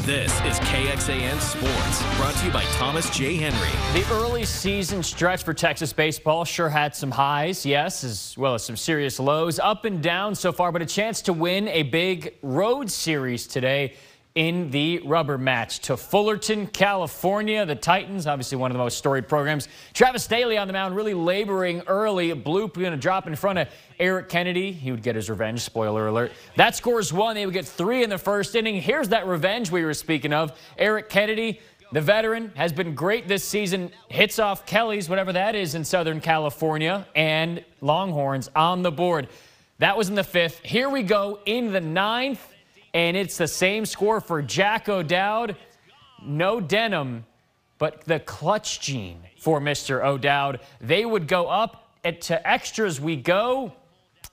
This 0.00 0.32
is 0.40 0.58
KXAN 0.60 1.38
Sports, 1.38 2.16
brought 2.16 2.34
to 2.36 2.46
you 2.46 2.50
by 2.50 2.64
Thomas 2.72 3.08
J. 3.10 3.36
Henry. 3.36 4.00
The 4.00 4.10
early 4.14 4.44
season 4.44 5.02
stretch 5.02 5.44
for 5.44 5.52
Texas 5.52 5.92
baseball 5.92 6.44
sure 6.46 6.70
had 6.70 6.96
some 6.96 7.10
highs, 7.10 7.64
yes, 7.64 8.02
as 8.02 8.36
well 8.36 8.54
as 8.54 8.64
some 8.64 8.76
serious 8.76 9.20
lows, 9.20 9.60
up 9.60 9.84
and 9.84 10.02
down 10.02 10.34
so 10.34 10.50
far, 10.50 10.72
but 10.72 10.80
a 10.80 10.86
chance 10.86 11.20
to 11.22 11.34
win 11.34 11.68
a 11.68 11.82
big 11.84 12.34
road 12.42 12.90
series 12.90 13.46
today 13.46 13.92
in 14.34 14.70
the 14.70 14.98
rubber 15.00 15.36
match 15.36 15.80
to 15.80 15.96
Fullerton, 15.96 16.66
California. 16.66 17.66
The 17.66 17.74
Titans, 17.74 18.26
obviously 18.26 18.56
one 18.56 18.70
of 18.70 18.74
the 18.74 18.82
most 18.82 18.96
storied 18.96 19.28
programs. 19.28 19.68
Travis 19.92 20.26
Sthele 20.26 20.60
on 20.60 20.66
the 20.66 20.72
mound, 20.72 20.96
really 20.96 21.14
laboring 21.14 21.82
early. 21.86 22.32
Bloop 22.32 22.74
going 22.74 22.92
to 22.92 22.96
drop 22.96 23.26
in 23.26 23.36
front 23.36 23.58
of 23.58 23.68
Eric 23.98 24.30
Kennedy. 24.30 24.72
He 24.72 24.90
would 24.90 25.02
get 25.02 25.16
his 25.16 25.28
revenge, 25.28 25.60
spoiler 25.60 26.06
alert. 26.06 26.32
That 26.56 26.74
scores 26.74 27.12
one. 27.12 27.34
They 27.34 27.44
would 27.44 27.52
get 27.52 27.66
three 27.66 28.02
in 28.02 28.10
the 28.10 28.18
first 28.18 28.54
inning. 28.54 28.80
Here's 28.80 29.10
that 29.10 29.26
revenge 29.26 29.70
we 29.70 29.84
were 29.84 29.94
speaking 29.94 30.32
of. 30.32 30.58
Eric 30.78 31.10
Kennedy, 31.10 31.60
the 31.92 32.00
veteran, 32.00 32.52
has 32.54 32.72
been 32.72 32.94
great 32.94 33.28
this 33.28 33.44
season. 33.44 33.92
Hits 34.08 34.38
off 34.38 34.64
Kelly's, 34.64 35.10
whatever 35.10 35.34
that 35.34 35.54
is 35.54 35.74
in 35.74 35.84
Southern 35.84 36.22
California, 36.22 37.06
and 37.14 37.62
Longhorns 37.82 38.48
on 38.56 38.82
the 38.82 38.90
board. 38.92 39.28
That 39.78 39.98
was 39.98 40.08
in 40.08 40.14
the 40.14 40.24
fifth. 40.24 40.60
Here 40.60 40.88
we 40.88 41.02
go 41.02 41.40
in 41.44 41.72
the 41.72 41.80
ninth 41.80 42.51
and 42.94 43.16
it's 43.16 43.38
the 43.38 43.48
same 43.48 43.86
score 43.86 44.20
for 44.20 44.42
Jack 44.42 44.88
O'Dowd. 44.88 45.56
No 46.24 46.60
denim, 46.60 47.24
but 47.78 48.04
the 48.04 48.20
clutch 48.20 48.80
gene 48.80 49.20
for 49.38 49.60
Mr. 49.60 50.04
O'Dowd. 50.04 50.60
They 50.80 51.04
would 51.04 51.26
go 51.26 51.48
up 51.48 51.90
to 52.04 52.48
extras 52.48 53.00
we 53.00 53.16
go. 53.16 53.72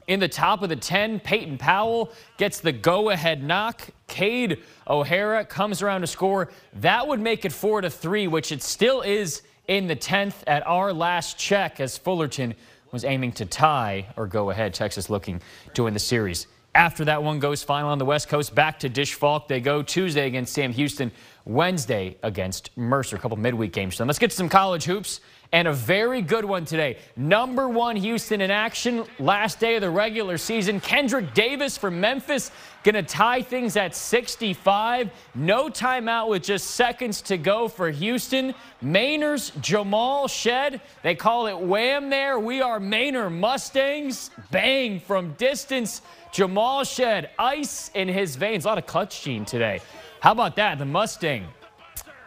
In 0.08 0.20
the 0.20 0.28
top 0.28 0.64
of 0.64 0.70
the 0.70 0.76
10, 0.76 1.20
Peyton 1.20 1.58
Powell 1.58 2.12
gets 2.38 2.60
the 2.60 2.72
go-ahead 2.72 3.44
knock. 3.44 3.88
Cade 4.08 4.64
O'Hara 4.88 5.46
comes 5.46 5.84
around 5.84 6.02
to 6.02 6.08
score. 6.08 6.50
That 6.74 7.08
would 7.08 7.20
make 7.20 7.46
it 7.46 7.52
4 7.52 7.82
to 7.82 7.90
3, 7.92 8.28
which 8.28 8.52
it 8.52 8.64
still 8.64 9.02
is 9.02 9.44
in 9.68 9.86
the 9.86 9.96
10th 9.96 10.44
at 10.48 10.66
our 10.66 10.92
last 10.92 11.38
check 11.38 11.80
as 11.80 11.96
Fullerton 11.96 12.56
was 12.92 13.04
aiming 13.04 13.34
to 13.34 13.46
tie 13.46 14.08
or 14.18 14.26
go 14.26 14.50
ahead. 14.50 14.74
Texas 14.74 15.12
looking 15.12 15.42
to 15.76 15.84
win 15.84 15.94
the 15.94 16.00
series. 16.00 16.48
After 16.80 17.04
that 17.04 17.22
one 17.24 17.40
goes 17.40 17.62
final 17.62 17.90
on 17.90 17.98
the 17.98 18.06
West 18.06 18.30
Coast, 18.30 18.56
back 18.56 18.80
to 18.80 18.90
Disch-Falk. 18.90 19.50
They 19.50 19.60
go 19.60 19.84
Tuesday 19.84 20.28
against 20.28 20.54
Sam 20.54 20.72
Houston, 20.72 21.12
Wednesday 21.50 22.16
against 22.22 22.70
Mercer. 22.78 23.16
A 23.16 23.20
couple 23.20 23.36
midweek 23.36 23.74
games. 23.74 23.96
So 23.96 24.06
let's 24.06 24.20
get 24.20 24.30
to 24.30 24.36
some 24.36 24.50
college 24.50 24.84
hoops 24.84 25.20
and 25.52 25.68
a 25.68 25.74
very 25.74 26.22
good 26.22 26.46
one 26.46 26.64
today. 26.64 26.98
Number 27.16 27.68
one 27.68 27.96
Houston 27.96 28.40
in 28.40 28.52
action. 28.52 29.04
Last 29.18 29.60
day 29.60 29.74
of 29.76 29.82
the 29.82 29.90
regular 29.90 30.38
season. 30.38 30.80
Kendrick 30.80 31.34
Davis 31.34 31.76
from 31.76 32.00
Memphis 32.00 32.52
going 32.84 32.94
to 32.94 33.02
tie 33.02 33.42
things 33.42 33.76
at 33.78 33.96
65. 33.96 35.10
No 35.34 35.70
timeout 35.70 36.30
with 36.30 36.44
just 36.44 36.72
seconds 36.72 37.20
to 37.24 37.38
go 37.38 37.68
for 37.68 37.90
Houston. 37.90 38.54
Mainers 38.84 39.60
Jamal 39.60 40.28
Shead. 40.28 40.80
They 41.02 41.16
call 41.16 41.48
it 41.48 41.60
wham 41.60 42.12
there. 42.12 42.38
We 42.38 42.62
are 42.62 42.80
Mainer 42.80 43.32
Mustangs. 43.32 44.30
Bang 44.52 45.00
from 45.00 45.34
distance. 45.34 46.04
Jamal 46.32 46.84
Shead, 46.84 47.32
ice 47.40 47.90
in 47.96 48.08
his 48.08 48.36
veins. 48.36 48.66
A 48.66 48.68
lot 48.68 48.78
of 48.78 48.86
clutch 48.86 49.24
gene 49.24 49.46
today. 49.46 49.82
How 50.22 50.34
about 50.34 50.58
that? 50.58 50.78
The 50.78 50.86
Mustang 50.86 51.46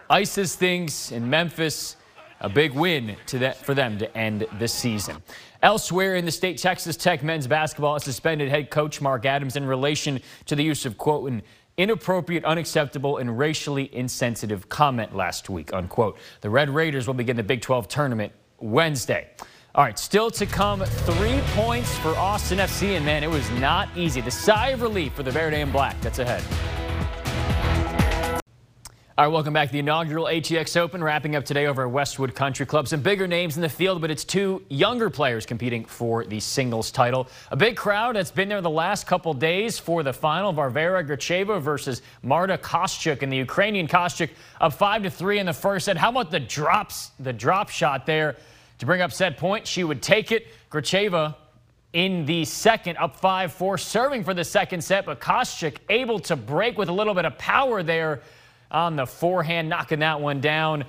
ices 0.09 0.55
things 0.55 1.13
in 1.13 1.29
Memphis. 1.29 1.97
A 2.41 2.49
big 2.49 2.73
win 2.73 3.17
that 3.39 3.57
for 3.57 3.73
them 3.73 3.99
to 3.99 4.19
end 4.19 4.47
the 4.59 4.67
season. 4.67 5.23
Elsewhere 5.63 6.17
in 6.17 6.25
the 6.25 6.33
state, 6.33 6.59
Texas 6.59 6.97
Tech 6.97 7.23
men's 7.23 7.47
basketball 7.47 7.93
has 7.93 8.03
suspended 8.03 8.49
head 8.49 8.69
coach 8.69 9.01
Mark 9.01 9.27
Adams 9.27 9.55
in 9.55 9.65
relation 9.65 10.21
to 10.47 10.57
the 10.57 10.65
use 10.65 10.85
of, 10.85 10.99
quote, 10.99 11.31
an 11.31 11.43
inappropriate, 11.77 12.45
unacceptable, 12.45 13.19
and 13.19 13.39
racially 13.39 13.95
insensitive 13.95 14.69
comment 14.69 15.15
last 15.15 15.49
week, 15.49 15.73
unquote. 15.73 16.19
The 16.41 16.51
Red 16.51 16.69
Raiders 16.69 17.07
will 17.07 17.15
begin 17.15 17.37
the 17.37 17.45
Big 17.45 17.61
12 17.61 17.87
tournament 17.87 18.33
Wednesday. 18.59 19.29
All 19.77 19.85
right, 19.85 19.99
still 19.99 20.31
to 20.33 20.45
come, 20.45 20.81
three 20.81 21.41
points 21.55 21.97
for 21.99 22.09
Austin 22.17 22.59
FC, 22.59 22.97
and 22.97 23.07
man, 23.07 23.23
it 23.23 23.31
was 23.31 23.49
not 23.53 23.89
easy. 23.97 24.21
The 24.21 24.33
sigh 24.33 24.71
of 24.71 24.83
relief 24.83 25.13
for 25.15 25.23
the 25.23 25.31
Verde 25.31 25.61
and 25.61 25.73
Black, 25.73 25.99
that's 26.01 26.19
ahead. 26.19 26.43
All 29.19 29.27
right, 29.27 29.31
welcome 29.31 29.53
back 29.53 29.69
to 29.69 29.73
the 29.75 29.79
inaugural 29.81 30.25
ATX 30.25 30.75
Open, 30.75 31.05
wrapping 31.05 31.37
up 31.37 31.45
today 31.45 31.67
over 31.67 31.83
at 31.83 31.91
Westwood 31.91 32.35
Country 32.35 32.65
Club. 32.65 32.89
Some 32.89 33.03
bigger 33.03 33.27
names 33.27 33.57
in 33.57 33.61
the 33.61 33.69
field, 33.69 34.01
but 34.01 34.11
it's 34.11 34.25
two 34.25 34.65
younger 34.71 35.11
players 35.11 35.45
competing 35.45 35.85
for 35.85 36.25
the 36.25 36.41
singles 36.41 36.91
title. 36.91 37.29
A 37.51 37.57
big 37.57 37.77
crowd 37.77 38.17
that's 38.17 38.31
been 38.31 38.49
there 38.49 38.63
the 38.63 38.71
last 38.71 39.07
couple 39.07 39.35
days 39.35 39.79
for 39.79 40.03
the 40.03 40.15
final. 40.15 40.51
Varvara 40.51 41.05
Gracheva 41.05 41.61
versus 41.61 42.01
Marta 42.23 42.57
Kostyuk, 42.57 43.21
and 43.21 43.31
the 43.31 43.37
Ukrainian 43.37 43.87
Kostyuk 43.87 44.31
up 44.63 44.73
5 44.73 45.03
to 45.03 45.11
three 45.11 45.39
in 45.39 45.45
the 45.45 45.53
first 45.53 45.85
set. 45.85 45.99
How 45.99 46.09
about 46.09 46.31
the 46.31 46.41
drops, 46.41 47.11
the 47.21 47.35
drop 47.35 47.69
shot 47.69 48.07
there? 48.07 48.37
To 48.79 48.87
bring 48.87 49.03
up 49.03 49.13
set 49.13 49.37
point, 49.37 49.67
she 49.67 49.85
would 49.85 50.01
take 50.01 50.33
it. 50.33 50.47
Gracheva 50.71 51.35
in 51.93 52.25
the 52.25 52.47
second, 52.47 52.97
up 52.97 53.21
5-4, 53.21 53.79
serving 53.79 54.25
for 54.25 54.33
the 54.33 54.45
second 54.45 54.83
set, 54.83 55.05
but 55.05 55.21
Kostyuk 55.21 55.77
able 55.91 56.19
to 56.21 56.35
break 56.35 56.79
with 56.79 56.89
a 56.89 56.93
little 56.93 57.13
bit 57.13 57.27
of 57.27 57.37
power 57.37 57.83
there 57.83 58.23
on 58.73 58.97
the 58.97 59.07
forehand, 59.07 59.69
knocking 59.69 60.01
that 60.01 60.21
one 60.21 60.41
down. 60.41 60.85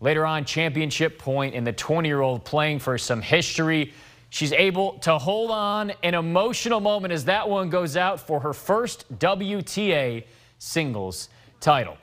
Later 0.00 0.26
on, 0.26 0.44
championship 0.44 1.18
point, 1.18 1.54
and 1.54 1.66
the 1.66 1.72
20-year-old 1.72 2.44
playing 2.44 2.80
for 2.80 2.98
some 2.98 3.22
history. 3.22 3.94
She's 4.28 4.52
able 4.52 4.94
to 4.98 5.16
hold 5.16 5.50
on 5.50 5.92
an 6.02 6.14
emotional 6.14 6.80
moment 6.80 7.12
as 7.12 7.24
that 7.26 7.48
one 7.48 7.70
goes 7.70 7.96
out 7.96 8.20
for 8.20 8.40
her 8.40 8.52
first 8.52 9.18
WTA 9.18 10.24
singles 10.58 11.28
title. 11.60 11.96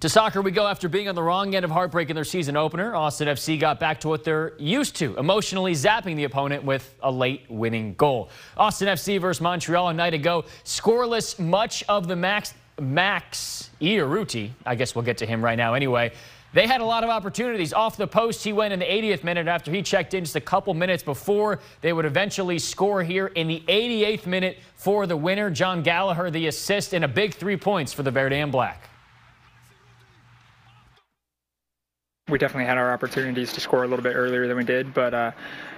To 0.00 0.08
soccer 0.08 0.40
we 0.40 0.50
go 0.50 0.66
after 0.66 0.88
being 0.88 1.10
on 1.10 1.14
the 1.14 1.22
wrong 1.22 1.54
end 1.54 1.62
of 1.62 1.70
heartbreak 1.70 2.08
in 2.08 2.14
their 2.14 2.24
season 2.24 2.56
opener. 2.56 2.94
Austin 2.94 3.28
FC 3.28 3.60
got 3.60 3.78
back 3.78 4.00
to 4.00 4.08
what 4.08 4.24
they're 4.24 4.54
used 4.58 4.96
to, 4.96 5.14
emotionally 5.18 5.74
zapping 5.74 6.16
the 6.16 6.24
opponent 6.24 6.64
with 6.64 6.94
a 7.02 7.12
late 7.12 7.44
winning 7.50 7.92
goal. 7.94 8.30
Austin 8.56 8.88
FC 8.88 9.20
versus 9.20 9.42
Montreal 9.42 9.90
a 9.90 9.92
night 9.92 10.14
ago, 10.14 10.46
scoreless 10.64 11.38
much 11.38 11.84
of 11.86 12.08
the 12.08 12.16
max. 12.16 12.54
Maxi 12.78 13.68
Urruti, 13.80 14.50
I 14.64 14.74
guess 14.74 14.94
we'll 14.94 15.04
get 15.04 15.18
to 15.18 15.26
him 15.26 15.44
right 15.44 15.56
now 15.56 15.74
anyway, 15.74 16.12
They 16.52 16.66
had 16.66 16.80
a 16.80 16.84
lot 16.84 17.04
of 17.04 17.10
opportunities. 17.10 17.72
Off 17.72 17.96
the 17.96 18.08
post, 18.08 18.42
he 18.42 18.52
went 18.52 18.72
in 18.72 18.80
the 18.80 18.84
80th 18.84 19.22
minute 19.22 19.46
after 19.46 19.70
he 19.70 19.82
checked 19.82 20.14
in 20.14 20.24
just 20.24 20.34
a 20.34 20.40
couple 20.40 20.74
minutes 20.74 21.02
before 21.02 21.60
they 21.80 21.92
would 21.92 22.04
eventually 22.04 22.58
score 22.58 23.04
here 23.04 23.28
in 23.28 23.46
the 23.46 23.62
88th 23.68 24.26
minute 24.26 24.58
for 24.74 25.06
the 25.06 25.16
winner. 25.16 25.48
Jon 25.48 25.82
Gallagher, 25.82 26.28
the 26.28 26.48
assist, 26.48 26.92
and 26.92 27.04
a 27.04 27.08
big 27.08 27.34
three 27.34 27.56
points 27.56 27.92
for 27.92 28.02
the 28.02 28.10
Verde 28.10 28.40
and 28.40 28.50
Black. 28.50 28.88
We 32.28 32.38
definitely 32.38 32.66
had 32.66 32.78
our 32.78 32.92
opportunities 32.92 33.52
to 33.52 33.60
score 33.60 33.84
a 33.84 33.88
little 33.88 34.02
bit 34.02 34.14
earlier 34.14 34.46
than 34.48 34.56
we 34.56 34.64
did, 34.64 34.92
but 34.94 35.14
uh, 35.14 35.32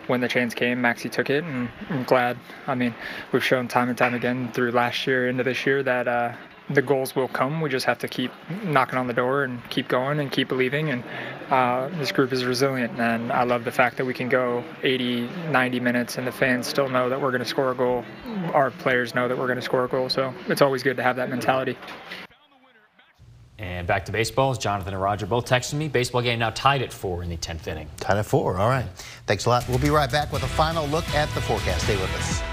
when 0.07 0.21
the 0.21 0.29
chance 0.29 0.55
came, 0.55 0.83
Maxi 0.83 1.11
took 1.11 1.31
it, 1.31 1.45
and 1.45 1.69
I'm 1.91 2.05
glad. 2.05 2.39
I 2.67 2.75
mean, 2.75 2.95
we've 3.33 3.45
shown 3.45 3.69
time 3.69 3.89
and 3.89 3.97
time 3.97 4.15
again 4.15 4.51
through 4.53 4.73
last 4.73 5.07
year 5.07 5.29
into 5.29 5.45
this 5.45 5.65
year 5.65 5.83
that 5.83 6.09
uh, 6.09 6.33
the 6.71 6.83
goals 6.83 7.15
will 7.15 7.29
come. 7.29 7.61
We 7.61 7.71
just 7.71 7.87
have 7.87 7.99
to 7.99 8.09
keep 8.09 8.31
knocking 8.65 8.99
on 8.99 9.07
the 9.07 9.13
door 9.13 9.45
and 9.45 9.61
keep 9.71 9.89
going 9.89 10.21
and 10.21 10.31
keep 10.31 10.49
believing. 10.49 10.91
And 10.91 11.05
uh, 11.51 11.89
this 11.99 12.13
group 12.13 12.33
is 12.33 12.45
resilient. 12.45 12.99
And 12.99 13.33
I 13.33 13.45
love 13.45 13.65
the 13.65 13.73
fact 13.73 13.97
that 13.97 14.05
we 14.05 14.15
can 14.15 14.29
go 14.29 14.65
80, 14.83 15.29
90 15.51 15.81
minutes 15.81 16.19
and 16.19 16.27
the 16.27 16.33
fans 16.33 16.67
still 16.67 16.89
know 16.89 17.09
that 17.09 17.21
we're 17.21 17.31
going 17.31 17.43
to 17.43 17.49
score 17.49 17.71
a 17.71 17.75
goal. 17.75 18.05
Our 18.53 18.71
players 18.71 19.15
know 19.15 19.29
that 19.29 19.37
we're 19.37 19.47
going 19.47 19.57
to 19.57 19.63
score 19.63 19.85
a 19.85 19.89
goal. 19.89 20.09
So 20.09 20.33
it's 20.49 20.63
always 20.63 20.83
good 20.83 20.97
to 20.97 21.03
have 21.03 21.17
that 21.17 21.29
mentality. 21.29 21.77
And 23.59 23.87
back 23.87 24.05
to 24.07 24.13
baseball, 24.13 24.51
as 24.51 24.59
Jonathan 24.59 24.93
and 24.93 25.03
Roger 25.03 25.25
both 25.25 25.47
texted 25.47 25.75
me. 25.75 25.87
Baseball 25.87 26.21
game 26.21 26.41
now 26.41 26.51
tied 26.51 26.83
at 26.83 26.93
four 26.93 27.23
in 27.23 27.29
the 27.29 27.37
10th 27.37 27.69
inning. 27.69 27.89
Tied 27.99 28.17
at 28.17 28.27
four. 28.27 28.59
All 28.59 28.69
right. 28.69 28.87
Thanks 29.27 29.47
a 29.47 29.51
lot. 29.51 29.69
We'll 29.69 29.79
be 29.79 29.91
right 29.91 30.11
back 30.11 30.33
with 30.33 30.43
a 30.43 30.49
final 30.49 30.87
look 30.89 31.09
at 31.11 31.33
the 31.35 31.41
forecast. 31.41 31.85
Stay 31.85 31.97
with 31.97 32.13
us. 32.17 32.52